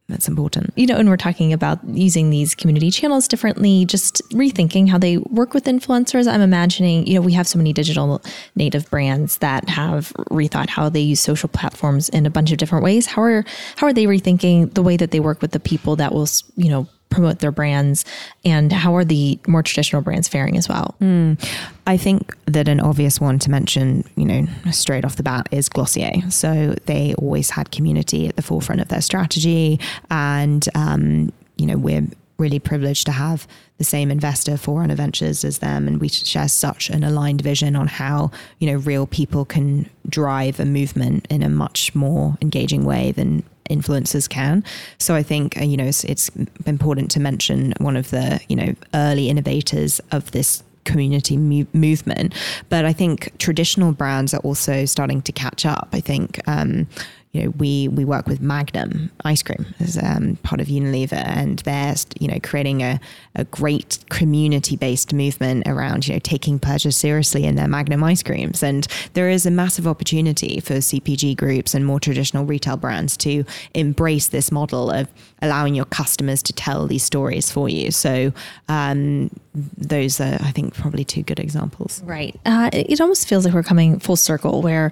that's 0.09 0.27
important. 0.27 0.73
You 0.75 0.87
know, 0.87 0.97
and 0.97 1.07
we're 1.07 1.17
talking 1.17 1.53
about 1.53 1.79
using 1.87 2.31
these 2.31 2.55
community 2.55 2.89
channels 2.89 3.27
differently, 3.27 3.85
just 3.85 4.21
rethinking 4.31 4.89
how 4.89 4.97
they 4.97 5.17
work 5.17 5.53
with 5.53 5.65
influencers. 5.65 6.27
I'm 6.27 6.41
imagining, 6.41 7.05
you 7.05 7.13
know, 7.13 7.21
we 7.21 7.33
have 7.33 7.47
so 7.47 7.59
many 7.59 7.73
digital 7.73 8.21
native 8.55 8.89
brands 8.89 9.37
that 9.37 9.69
have 9.69 10.11
rethought 10.31 10.69
how 10.69 10.89
they 10.89 10.99
use 10.99 11.19
social 11.19 11.47
platforms 11.47 12.09
in 12.09 12.25
a 12.25 12.29
bunch 12.29 12.51
of 12.51 12.57
different 12.57 12.83
ways. 12.83 13.05
How 13.05 13.21
are 13.21 13.45
how 13.75 13.87
are 13.87 13.93
they 13.93 14.05
rethinking 14.05 14.73
the 14.73 14.81
way 14.81 14.97
that 14.97 15.11
they 15.11 15.19
work 15.19 15.41
with 15.41 15.51
the 15.51 15.59
people 15.59 15.95
that 15.97 16.11
will, 16.11 16.27
you 16.55 16.69
know, 16.69 16.87
promote 17.09 17.39
their 17.39 17.51
brands 17.51 18.05
and 18.45 18.71
how 18.71 18.95
are 18.95 19.03
the 19.03 19.39
more 19.47 19.63
traditional 19.63 20.01
brands 20.01 20.27
faring 20.27 20.57
as 20.57 20.69
well? 20.69 20.95
Mm. 21.01 21.43
I 21.87 21.97
think 21.97 22.35
that 22.45 22.67
an 22.67 22.79
obvious 22.79 23.19
one 23.19 23.39
to 23.39 23.49
mention, 23.49 24.03
you 24.15 24.25
know, 24.25 24.45
straight 24.71 25.05
off 25.05 25.15
the 25.15 25.23
bat 25.23 25.49
is 25.51 25.69
Glossier. 25.69 26.29
So 26.29 26.75
they 26.85 27.15
always 27.15 27.49
had 27.49 27.71
community 27.71 28.27
at 28.27 28.35
the 28.35 28.41
forefront 28.41 28.81
of 28.81 28.89
their 28.89 29.01
strategy. 29.01 29.79
And, 30.11 30.67
um, 30.75 31.31
you 31.57 31.65
know, 31.65 31.77
we're 31.77 32.07
really 32.39 32.59
privileged 32.59 33.05
to 33.05 33.11
have 33.11 33.47
the 33.77 33.83
same 33.83 34.09
investor 34.09 34.57
for 34.57 34.69
Forerunner 34.69 34.95
Ventures 34.95 35.43
as 35.43 35.59
them, 35.59 35.87
and 35.87 35.99
we 35.99 36.09
share 36.09 36.47
such 36.47 36.89
an 36.89 37.03
aligned 37.03 37.41
vision 37.41 37.75
on 37.75 37.87
how 37.87 38.31
you 38.59 38.71
know 38.71 38.77
real 38.77 39.05
people 39.05 39.45
can 39.45 39.89
drive 40.07 40.59
a 40.59 40.65
movement 40.65 41.27
in 41.29 41.43
a 41.43 41.49
much 41.49 41.93
more 41.93 42.37
engaging 42.41 42.85
way 42.85 43.11
than 43.11 43.43
influencers 43.69 44.29
can. 44.29 44.63
So 44.97 45.15
I 45.15 45.23
think 45.23 45.57
uh, 45.59 45.63
you 45.63 45.77
know 45.77 45.85
it's, 45.85 46.03
it's 46.03 46.29
important 46.65 47.11
to 47.11 47.19
mention 47.19 47.73
one 47.79 47.95
of 47.95 48.09
the 48.09 48.39
you 48.49 48.55
know 48.55 48.75
early 48.93 49.29
innovators 49.29 50.01
of 50.11 50.31
this 50.31 50.63
community 50.85 51.37
mu- 51.37 51.65
movement. 51.73 52.33
But 52.69 52.85
I 52.85 52.93
think 52.93 53.37
traditional 53.37 53.91
brands 53.91 54.33
are 54.33 54.41
also 54.41 54.85
starting 54.85 55.21
to 55.23 55.31
catch 55.31 55.65
up. 55.65 55.89
I 55.93 56.01
think. 56.01 56.39
Um, 56.47 56.87
you 57.31 57.43
know, 57.43 57.49
we 57.51 57.87
we 57.89 58.05
work 58.05 58.27
with 58.27 58.41
Magnum 58.41 59.11
ice 59.23 59.43
cream 59.43 59.67
as 59.79 59.99
um, 60.01 60.37
part 60.41 60.59
of 60.59 60.67
Unilever, 60.67 61.13
and 61.13 61.59
they're 61.59 61.93
you 62.19 62.27
know 62.27 62.39
creating 62.41 62.81
a, 62.81 62.99
a 63.35 63.43
great 63.45 63.99
community 64.09 64.75
based 64.75 65.13
movement 65.13 65.67
around 65.67 66.07
you 66.07 66.13
know 66.13 66.19
taking 66.19 66.57
pleasure 66.57 66.89
seriously 66.89 67.45
in 67.45 67.55
their 67.55 67.67
Magnum 67.67 68.03
ice 68.03 68.23
creams. 68.23 68.63
And 68.63 68.87
there 69.13 69.29
is 69.29 69.45
a 69.45 69.51
massive 69.51 69.87
opportunity 69.87 70.59
for 70.59 70.75
CPG 70.75 71.37
groups 71.37 71.75
and 71.75 71.85
more 71.85 71.99
traditional 71.99 72.45
retail 72.45 72.77
brands 72.77 73.15
to 73.17 73.43
embrace 73.75 74.29
this 74.29 74.51
model 74.51 74.89
of 74.89 75.07
allowing 75.43 75.75
your 75.75 75.85
customers 75.85 76.41
to 76.43 76.53
tell 76.53 76.87
these 76.87 77.03
stories 77.03 77.51
for 77.51 77.69
you. 77.69 77.91
So 77.91 78.33
um, 78.69 79.29
those 79.53 80.19
are, 80.19 80.37
I 80.41 80.51
think, 80.51 80.73
probably 80.73 81.03
two 81.03 81.21
good 81.21 81.39
examples. 81.39 82.01
Right. 82.03 82.39
Uh, 82.43 82.71
it 82.73 82.99
almost 82.99 83.27
feels 83.27 83.45
like 83.45 83.53
we're 83.53 83.61
coming 83.61 83.99
full 83.99 84.15
circle 84.15 84.63
where 84.63 84.91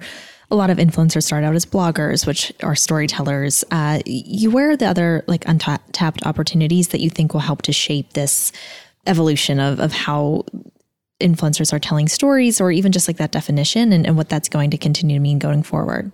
a 0.50 0.56
lot 0.56 0.70
of 0.70 0.78
influencers 0.78 1.24
start 1.24 1.44
out 1.44 1.54
as 1.54 1.66
bloggers, 1.66 2.26
which 2.26 2.52
are 2.62 2.74
storytellers. 2.74 3.64
Uh, 3.70 4.00
you 4.06 4.50
where 4.50 4.70
are 4.70 4.76
the 4.76 4.86
other 4.86 5.24
like 5.26 5.46
untapped 5.46 6.26
opportunities 6.26 6.88
that 6.88 7.00
you 7.00 7.10
think 7.10 7.34
will 7.34 7.40
help 7.40 7.62
to 7.62 7.72
shape 7.72 8.14
this 8.14 8.52
evolution 9.06 9.60
of 9.60 9.78
of 9.78 9.92
how 9.92 10.44
influencers 11.20 11.72
are 11.72 11.78
telling 11.78 12.08
stories, 12.08 12.60
or 12.60 12.70
even 12.70 12.92
just 12.92 13.08
like 13.08 13.16
that 13.18 13.32
definition 13.32 13.92
and, 13.92 14.06
and 14.06 14.16
what 14.16 14.28
that's 14.28 14.48
going 14.48 14.70
to 14.70 14.78
continue 14.78 15.16
to 15.16 15.20
mean 15.20 15.38
going 15.38 15.62
forward? 15.62 16.12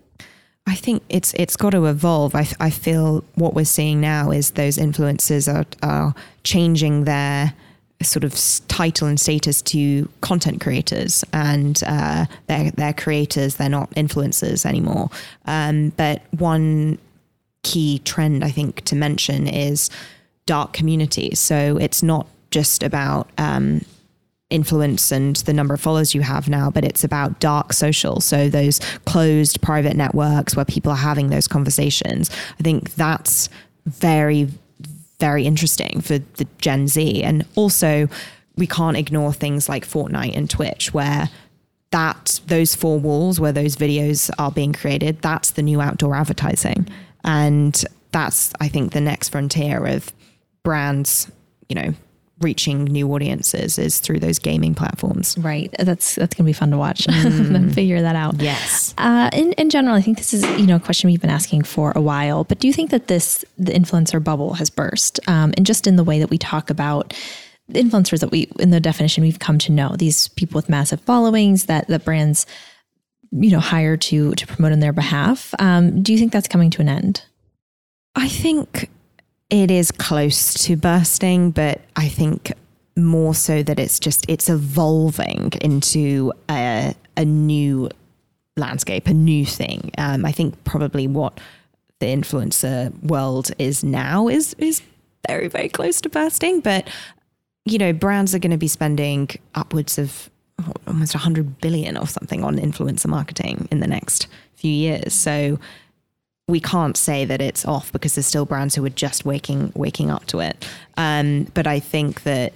I 0.66 0.74
think 0.74 1.02
it's 1.08 1.34
it's 1.34 1.56
got 1.56 1.70
to 1.70 1.86
evolve. 1.86 2.34
I, 2.34 2.48
I 2.58 2.70
feel 2.70 3.22
what 3.34 3.54
we're 3.54 3.66
seeing 3.66 4.00
now 4.00 4.30
is 4.30 4.52
those 4.52 4.78
influencers 4.78 5.52
are 5.52 5.66
are 5.82 6.14
changing 6.42 7.04
their 7.04 7.52
sort 8.02 8.24
of 8.24 8.34
title 8.68 9.08
and 9.08 9.18
status 9.18 9.62
to 9.62 10.08
content 10.20 10.60
creators, 10.60 11.24
and 11.32 11.82
uh, 11.86 12.26
they're 12.46 12.70
they're 12.72 12.92
creators. 12.92 13.56
They're 13.56 13.68
not 13.68 13.90
influencers 13.92 14.66
anymore. 14.66 15.10
Um, 15.46 15.90
but 15.90 16.22
one 16.32 16.98
key 17.62 18.00
trend 18.00 18.44
I 18.44 18.50
think 18.50 18.82
to 18.84 18.96
mention 18.96 19.46
is 19.46 19.90
dark 20.46 20.72
communities. 20.72 21.40
So 21.40 21.78
it's 21.78 22.02
not 22.02 22.26
just 22.50 22.82
about 22.82 23.28
um, 23.38 23.80
influence 24.50 25.10
and 25.10 25.36
the 25.36 25.52
number 25.52 25.74
of 25.74 25.80
followers 25.80 26.14
you 26.14 26.20
have 26.20 26.48
now, 26.48 26.70
but 26.70 26.84
it's 26.84 27.02
about 27.02 27.40
dark 27.40 27.72
social. 27.72 28.20
So 28.20 28.48
those 28.48 28.78
closed 29.06 29.60
private 29.62 29.96
networks 29.96 30.54
where 30.54 30.64
people 30.64 30.92
are 30.92 30.96
having 30.96 31.30
those 31.30 31.48
conversations. 31.48 32.30
I 32.60 32.62
think 32.62 32.94
that's 32.94 33.48
very 33.86 34.48
very 35.20 35.46
interesting 35.46 36.00
for 36.00 36.18
the 36.18 36.46
Gen 36.58 36.88
Z. 36.88 37.22
And 37.22 37.44
also, 37.54 38.08
we 38.56 38.66
can't 38.66 38.96
ignore 38.96 39.32
things 39.32 39.68
like 39.68 39.86
Fortnite 39.86 40.36
and 40.36 40.48
Twitch, 40.48 40.94
where 40.94 41.30
that 41.90 42.40
those 42.48 42.74
four 42.74 42.98
walls 42.98 43.38
where 43.38 43.52
those 43.52 43.76
videos 43.76 44.30
are 44.38 44.50
being 44.50 44.72
created, 44.72 45.22
that's 45.22 45.52
the 45.52 45.62
new 45.62 45.80
outdoor 45.80 46.14
advertising. 46.16 46.88
And 47.24 47.84
that's, 48.10 48.52
I 48.60 48.68
think, 48.68 48.92
the 48.92 49.00
next 49.00 49.30
frontier 49.30 49.86
of 49.86 50.12
brands, 50.62 51.30
you 51.68 51.76
know, 51.76 51.94
reaching 52.40 52.84
new 52.84 53.12
audiences 53.12 53.78
is 53.78 54.00
through 54.00 54.18
those 54.18 54.38
gaming 54.38 54.74
platforms. 54.74 55.38
Right. 55.38 55.74
That's 55.78 56.16
that's 56.16 56.34
gonna 56.34 56.46
be 56.46 56.52
fun 56.52 56.70
to 56.72 56.78
watch 56.78 57.06
mm. 57.06 57.54
and 57.54 57.74
figure 57.74 58.02
that 58.02 58.16
out. 58.16 58.40
Yes. 58.40 58.94
Uh, 58.98 59.30
in 59.32 59.52
in 59.52 59.70
general, 59.70 59.94
I 59.94 60.00
think 60.00 60.18
this 60.18 60.34
is 60.34 60.42
you 60.58 60.66
know 60.66 60.76
a 60.76 60.80
question 60.80 61.10
we've 61.10 61.20
been 61.20 61.30
asking 61.30 61.62
for 61.62 61.92
a 61.94 62.00
while. 62.00 62.44
But 62.44 62.58
do 62.58 62.66
you 62.66 62.72
think 62.72 62.90
that 62.90 63.08
this 63.08 63.44
the 63.56 63.72
influencer 63.72 64.22
bubble 64.22 64.54
has 64.54 64.70
burst? 64.70 65.20
Um, 65.28 65.54
and 65.56 65.64
just 65.64 65.86
in 65.86 65.96
the 65.96 66.04
way 66.04 66.18
that 66.18 66.30
we 66.30 66.38
talk 66.38 66.70
about 66.70 67.14
influencers 67.72 68.20
that 68.20 68.30
we 68.30 68.50
in 68.58 68.70
the 68.70 68.80
definition 68.80 69.24
we've 69.24 69.38
come 69.38 69.56
to 69.58 69.72
know 69.72 69.94
these 69.96 70.28
people 70.28 70.58
with 70.58 70.68
massive 70.68 71.00
followings 71.00 71.64
that 71.64 71.88
that 71.88 72.04
brands 72.04 72.44
you 73.30 73.50
know 73.50 73.60
hire 73.60 73.96
to 73.96 74.32
to 74.34 74.46
promote 74.46 74.72
on 74.72 74.80
their 74.80 74.92
behalf. 74.92 75.54
Um, 75.58 76.02
do 76.02 76.12
you 76.12 76.18
think 76.18 76.32
that's 76.32 76.48
coming 76.48 76.70
to 76.70 76.80
an 76.82 76.88
end? 76.88 77.24
I 78.14 78.28
think 78.28 78.90
it 79.50 79.70
is 79.70 79.90
close 79.90 80.54
to 80.64 80.76
bursting, 80.76 81.50
but 81.50 81.80
I 81.96 82.08
think 82.08 82.52
more 82.96 83.34
so 83.34 83.62
that 83.62 83.78
it's 83.78 83.98
just 83.98 84.24
it's 84.28 84.48
evolving 84.48 85.52
into 85.60 86.32
a, 86.48 86.94
a 87.16 87.24
new 87.24 87.90
landscape, 88.56 89.06
a 89.06 89.14
new 89.14 89.44
thing. 89.44 89.90
Um, 89.98 90.24
I 90.24 90.32
think 90.32 90.62
probably 90.64 91.06
what 91.06 91.40
the 92.00 92.06
influencer 92.06 92.92
world 93.04 93.50
is 93.58 93.82
now 93.84 94.28
is 94.28 94.54
is 94.58 94.82
very 95.28 95.48
very 95.48 95.68
close 95.68 96.00
to 96.02 96.08
bursting, 96.08 96.60
but 96.60 96.88
you 97.64 97.78
know 97.78 97.92
brands 97.92 98.34
are 98.34 98.38
going 98.38 98.50
to 98.50 98.56
be 98.56 98.68
spending 98.68 99.28
upwards 99.54 99.98
of 99.98 100.30
almost 100.86 101.14
100 101.14 101.60
billion 101.60 101.96
or 101.96 102.06
something 102.06 102.44
on 102.44 102.56
influencer 102.56 103.06
marketing 103.06 103.68
in 103.70 103.80
the 103.80 103.88
next 103.88 104.28
few 104.54 104.70
years. 104.70 105.12
So 105.12 105.58
we 106.46 106.60
can't 106.60 106.96
say 106.96 107.24
that 107.24 107.40
it's 107.40 107.64
off 107.64 107.90
because 107.92 108.14
there's 108.14 108.26
still 108.26 108.44
brands 108.44 108.74
who 108.74 108.84
are 108.84 108.90
just 108.90 109.24
waking 109.24 109.72
waking 109.74 110.10
up 110.10 110.26
to 110.26 110.40
it. 110.40 110.68
Um, 110.96 111.44
but 111.54 111.66
I 111.66 111.80
think 111.80 112.22
that 112.24 112.52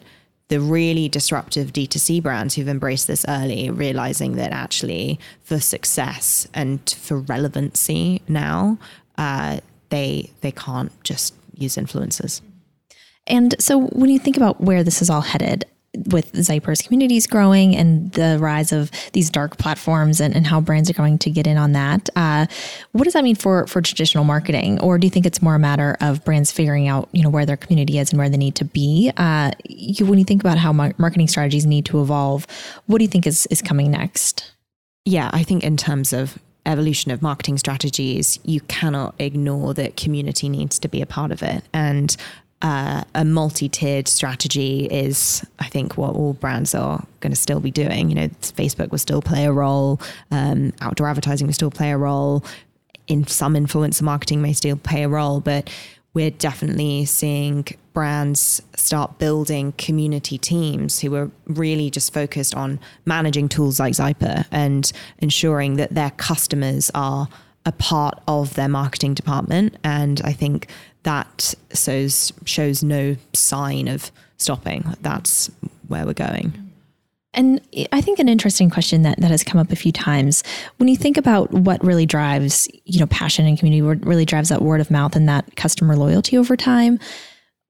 the 0.49 0.61
really 0.61 1.09
disruptive 1.09 1.73
D2C 1.73 2.23
brands 2.23 2.55
who've 2.55 2.69
embraced 2.69 3.07
this 3.07 3.25
early, 3.29 3.71
realizing 3.71 4.37
that 4.37 4.51
actually 4.51 5.21
for 5.43 5.61
success 5.61 6.49
and 6.55 6.89
for 6.99 7.19
relevancy 7.19 8.23
now, 8.29 8.79
uh, 9.17 9.61
they 9.91 10.31
they 10.41 10.53
can't 10.53 10.93
just 11.03 11.35
use 11.55 11.77
influencers. 11.77 12.41
And 13.27 13.55
so 13.59 13.87
when 13.89 14.11
you 14.11 14.19
think 14.19 14.37
about 14.37 14.61
where 14.61 14.83
this 14.83 15.03
is 15.03 15.11
all 15.11 15.21
headed, 15.21 15.65
with 16.07 16.33
Zyper's 16.33 16.83
communities 16.83 17.27
growing 17.27 17.77
and 17.77 18.13
the 18.13 18.39
rise 18.41 18.73
of 18.73 18.91
these 19.13 19.31
dark 19.31 19.59
platforms 19.59 20.21
and, 20.21 20.35
and 20.35 20.47
how 20.47 20.61
brands 20.61 20.89
are 20.89 20.95
going 20.95 21.19
to 21.19 21.31
get 21.31 21.47
in 21.47 21.57
on 21.57 21.73
that, 21.73 22.09
uh, 22.17 22.47
what 22.93 23.05
does 23.05 23.13
that 23.15 23.25
mean 23.25 23.37
for 23.37 23.67
for 23.67 23.81
traditional 23.81 24.25
marketing? 24.25 24.81
Or 24.81 24.99
do 24.99 25.07
you 25.07 25.11
think 25.11 25.27
it's 25.27 25.43
more 25.43 25.55
a 25.55 25.59
matter 25.59 25.97
of 26.01 26.25
brands 26.25 26.53
figuring 26.53 26.89
out 26.89 27.09
you 27.13 27.23
know 27.23 27.31
where 27.31 27.47
their 27.47 27.57
community 27.57 27.99
is 27.99 28.11
and 28.11 28.19
where 28.19 28.29
they 28.29 28.37
need 28.37 28.55
to 28.57 28.65
be? 28.65 29.11
Uh, 29.17 29.51
you, 29.69 30.07
when 30.07 30.19
you 30.19 30.25
think 30.25 30.43
about 30.43 30.59
how 30.59 30.73
mar- 30.73 30.95
marketing 30.99 31.29
strategies 31.29 31.67
need 31.67 31.85
to 31.87 32.01
evolve, 32.01 32.47
what 32.87 32.99
do 32.99 33.05
you 33.05 33.11
think 33.11 33.27
is 33.27 33.47
is 33.47 33.63
coming 33.63 33.91
next? 33.91 34.53
Yeah, 35.05 35.31
I 35.33 35.43
think 35.43 35.65
in 35.65 35.77
terms 35.77 36.13
of 36.13 36.39
evolution 36.67 37.11
of 37.11 37.23
marketing 37.23 37.59
strategies, 37.59 38.39
you 38.45 38.61
cannot 38.61 39.15
ignore 39.19 39.73
that 39.75 39.97
community 39.97 40.49
needs 40.49 40.79
to 40.79 40.89
be 40.89 41.01
a 41.01 41.07
part 41.07 41.33
of 41.33 41.43
it. 41.43 41.65
And 41.73 42.15
uh, 42.63 43.05
a 43.15 43.25
multi-tiered 43.25 44.09
strategy 44.09 44.87
is, 44.87 45.47
I 45.59 45.69
think, 45.69 45.97
what 45.97 46.15
all 46.15 46.33
brands 46.33 46.75
are 46.75 47.05
going 47.21 47.33
to 47.33 47.37
still 47.37 47.61
be 47.61 47.71
doing. 47.71 48.09
You 48.09 48.15
know, 48.15 48.29
Facebook 48.41 48.91
will 48.91 48.99
still 48.99 49.23
play 49.23 49.45
a 49.45 49.53
role, 49.53 50.01
um, 50.31 50.73
outdoor 50.81 51.09
advertising 51.09 51.47
will 51.47 51.55
still 51.55 51.71
play 51.71 51.93
a 51.93 51.99
role, 51.99 52.45
in 53.09 53.27
some 53.27 53.55
influencer 53.55 54.03
marketing 54.03 54.41
may 54.43 54.53
still 54.53 54.77
play 54.77 55.03
a 55.03 55.09
role, 55.09 55.41
but 55.41 55.71
we're 56.15 56.31
definitely 56.31 57.05
seeing 57.05 57.67
brands 57.93 58.63
start 58.77 59.19
building 59.19 59.73
community 59.73 60.39
teams 60.39 61.01
who 61.01 61.15
are 61.15 61.31
really 61.47 61.91
just 61.91 62.13
focused 62.13 62.55
on 62.55 62.79
managing 63.05 63.49
tools 63.49 63.81
like 63.81 63.95
Zyper 63.95 64.47
and 64.51 64.93
ensuring 65.19 65.77
that 65.77 65.95
their 65.95 66.11
customers 66.13 66.91
are 66.95 67.29
a 67.67 67.73
part 67.73 68.21
of 68.27 68.55
their 68.55 68.69
marketing 68.69 69.15
department. 69.15 69.77
And 69.85 70.21
I 70.25 70.33
think 70.33 70.69
that 71.03 71.55
shows 71.75 72.33
shows 72.45 72.83
no 72.83 73.17
sign 73.35 73.89
of 73.89 74.11
stopping. 74.37 74.85
That's 75.01 75.51
where 75.89 76.05
we're 76.07 76.13
going. 76.15 76.69
And 77.35 77.61
I 77.93 78.01
think 78.01 78.19
an 78.19 78.29
interesting 78.29 78.71
question 78.71 79.03
that, 79.03 79.21
that 79.21 79.31
has 79.31 79.45
come 79.45 79.61
up 79.61 79.71
a 79.71 79.77
few 79.77 79.93
times 79.93 80.43
when 80.79 80.89
you 80.89 80.97
think 80.97 81.17
about 81.17 81.53
what 81.53 81.85
really 81.85 82.07
drives, 82.07 82.69
you 82.85 82.99
know, 82.99 83.07
passion 83.07 83.47
and 83.47 83.59
community, 83.59 83.83
what 83.83 84.05
really 84.05 84.25
drives 84.25 84.49
that 84.49 84.63
word 84.63 84.81
of 84.81 84.91
mouth 84.91 85.15
and 85.15 85.29
that 85.29 85.55
customer 85.55 85.95
loyalty 85.95 86.39
over 86.39 86.57
time. 86.57 86.99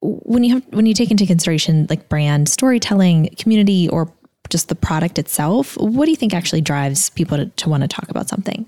When 0.00 0.44
you 0.44 0.54
have 0.54 0.66
when 0.68 0.86
you 0.86 0.94
take 0.94 1.10
into 1.10 1.26
consideration 1.26 1.86
like 1.90 2.08
brand 2.08 2.48
storytelling, 2.48 3.34
community, 3.36 3.88
or 3.88 4.12
just 4.48 4.68
the 4.68 4.76
product 4.76 5.18
itself, 5.18 5.76
what 5.76 6.04
do 6.04 6.12
you 6.12 6.16
think 6.16 6.34
actually 6.34 6.60
drives 6.60 7.10
people 7.10 7.36
to, 7.36 7.46
to 7.46 7.68
want 7.68 7.82
to 7.82 7.88
talk 7.88 8.08
about 8.08 8.28
something? 8.28 8.64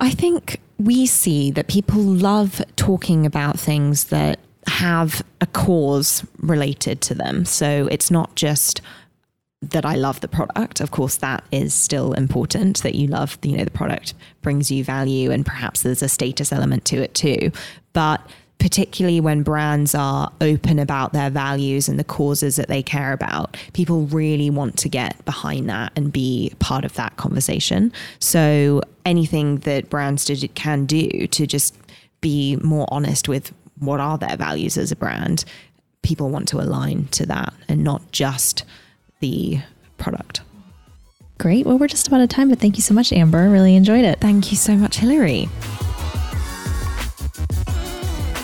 I 0.00 0.10
think 0.10 0.60
we 0.78 1.06
see 1.06 1.50
that 1.50 1.66
people 1.66 2.00
love 2.00 2.62
talking 2.76 3.26
about 3.26 3.58
things 3.58 4.04
that 4.04 4.38
have 4.66 5.22
a 5.40 5.46
cause 5.46 6.24
related 6.38 7.00
to 7.00 7.14
them. 7.14 7.44
So 7.44 7.88
it's 7.90 8.10
not 8.10 8.34
just 8.36 8.80
that 9.60 9.84
I 9.84 9.96
love 9.96 10.20
the 10.20 10.28
product. 10.28 10.80
Of 10.80 10.90
course, 10.90 11.16
that 11.16 11.42
is 11.50 11.74
still 11.74 12.12
important 12.12 12.82
that 12.82 12.94
you 12.94 13.08
love, 13.08 13.38
you 13.42 13.56
know, 13.56 13.64
the 13.64 13.70
product 13.70 14.14
brings 14.40 14.70
you 14.70 14.84
value 14.84 15.30
and 15.32 15.44
perhaps 15.44 15.82
there's 15.82 16.02
a 16.02 16.08
status 16.08 16.52
element 16.52 16.84
to 16.86 17.02
it 17.02 17.14
too. 17.14 17.50
But 17.92 18.20
particularly 18.58 19.20
when 19.20 19.42
brands 19.42 19.94
are 19.94 20.32
open 20.40 20.78
about 20.78 21.12
their 21.12 21.30
values 21.30 21.88
and 21.88 21.98
the 21.98 22.04
causes 22.04 22.56
that 22.56 22.68
they 22.68 22.82
care 22.82 23.12
about, 23.12 23.56
people 23.72 24.02
really 24.06 24.50
want 24.50 24.76
to 24.78 24.88
get 24.88 25.24
behind 25.24 25.68
that 25.68 25.92
and 25.96 26.12
be 26.12 26.52
part 26.58 26.84
of 26.84 26.94
that 26.94 27.16
conversation. 27.16 27.92
So 28.18 28.82
anything 29.06 29.58
that 29.58 29.88
brands 29.90 30.30
can 30.54 30.86
do 30.86 31.26
to 31.28 31.46
just 31.46 31.76
be 32.20 32.56
more 32.56 32.86
honest 32.90 33.28
with 33.28 33.52
what 33.78 34.00
are 34.00 34.18
their 34.18 34.36
values 34.36 34.76
as 34.76 34.90
a 34.90 34.96
brand, 34.96 35.44
people 36.02 36.30
want 36.30 36.48
to 36.48 36.60
align 36.60 37.06
to 37.08 37.26
that 37.26 37.54
and 37.68 37.84
not 37.84 38.10
just 38.10 38.64
the 39.20 39.60
product. 39.98 40.40
Great. 41.38 41.64
Well, 41.64 41.78
we're 41.78 41.86
just 41.86 42.08
about 42.08 42.18
out 42.18 42.24
of 42.24 42.28
time, 42.30 42.48
but 42.48 42.58
thank 42.58 42.76
you 42.76 42.82
so 42.82 42.94
much, 42.94 43.12
Amber. 43.12 43.48
Really 43.48 43.76
enjoyed 43.76 44.04
it. 44.04 44.18
Thank 44.20 44.50
you 44.50 44.56
so 44.56 44.74
much, 44.76 44.96
Hillary. 44.96 45.48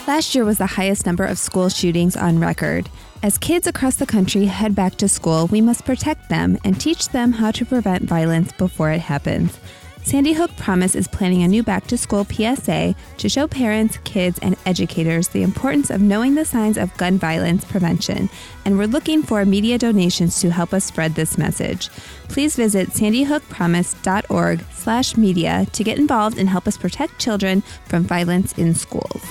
Last 0.06 0.34
year 0.34 0.44
was 0.44 0.58
the 0.58 0.66
highest 0.66 1.06
number 1.06 1.24
of 1.24 1.38
school 1.38 1.70
shootings 1.70 2.14
on 2.14 2.38
record. 2.38 2.90
As 3.22 3.38
kids 3.38 3.66
across 3.66 3.96
the 3.96 4.04
country 4.04 4.44
head 4.44 4.74
back 4.74 4.96
to 4.96 5.08
school, 5.08 5.46
we 5.46 5.62
must 5.62 5.86
protect 5.86 6.28
them 6.28 6.58
and 6.62 6.78
teach 6.78 7.08
them 7.08 7.32
how 7.32 7.50
to 7.52 7.64
prevent 7.64 8.02
violence 8.02 8.52
before 8.52 8.90
it 8.90 9.00
happens. 9.00 9.58
Sandy 10.02 10.34
Hook 10.34 10.54
Promise 10.58 10.94
is 10.94 11.08
planning 11.08 11.42
a 11.42 11.48
new 11.48 11.62
back 11.62 11.86
to 11.86 11.96
school 11.96 12.26
PSA 12.26 12.94
to 13.16 13.28
show 13.30 13.48
parents, 13.48 13.96
kids, 14.04 14.38
and 14.42 14.58
educators 14.66 15.28
the 15.28 15.42
importance 15.42 15.88
of 15.88 16.02
knowing 16.02 16.34
the 16.34 16.44
signs 16.44 16.76
of 16.76 16.94
gun 16.98 17.16
violence 17.16 17.64
prevention, 17.64 18.28
and 18.66 18.76
we're 18.76 18.86
looking 18.86 19.22
for 19.22 19.42
media 19.46 19.78
donations 19.78 20.38
to 20.42 20.50
help 20.50 20.74
us 20.74 20.84
spread 20.84 21.14
this 21.14 21.38
message. 21.38 21.88
Please 22.28 22.56
visit 22.56 22.90
sandyhookpromise.org/media 22.90 25.66
to 25.72 25.82
get 25.82 25.98
involved 25.98 26.36
and 26.36 26.50
help 26.50 26.68
us 26.68 26.76
protect 26.76 27.18
children 27.18 27.62
from 27.86 28.04
violence 28.04 28.52
in 28.58 28.74
schools. 28.74 29.22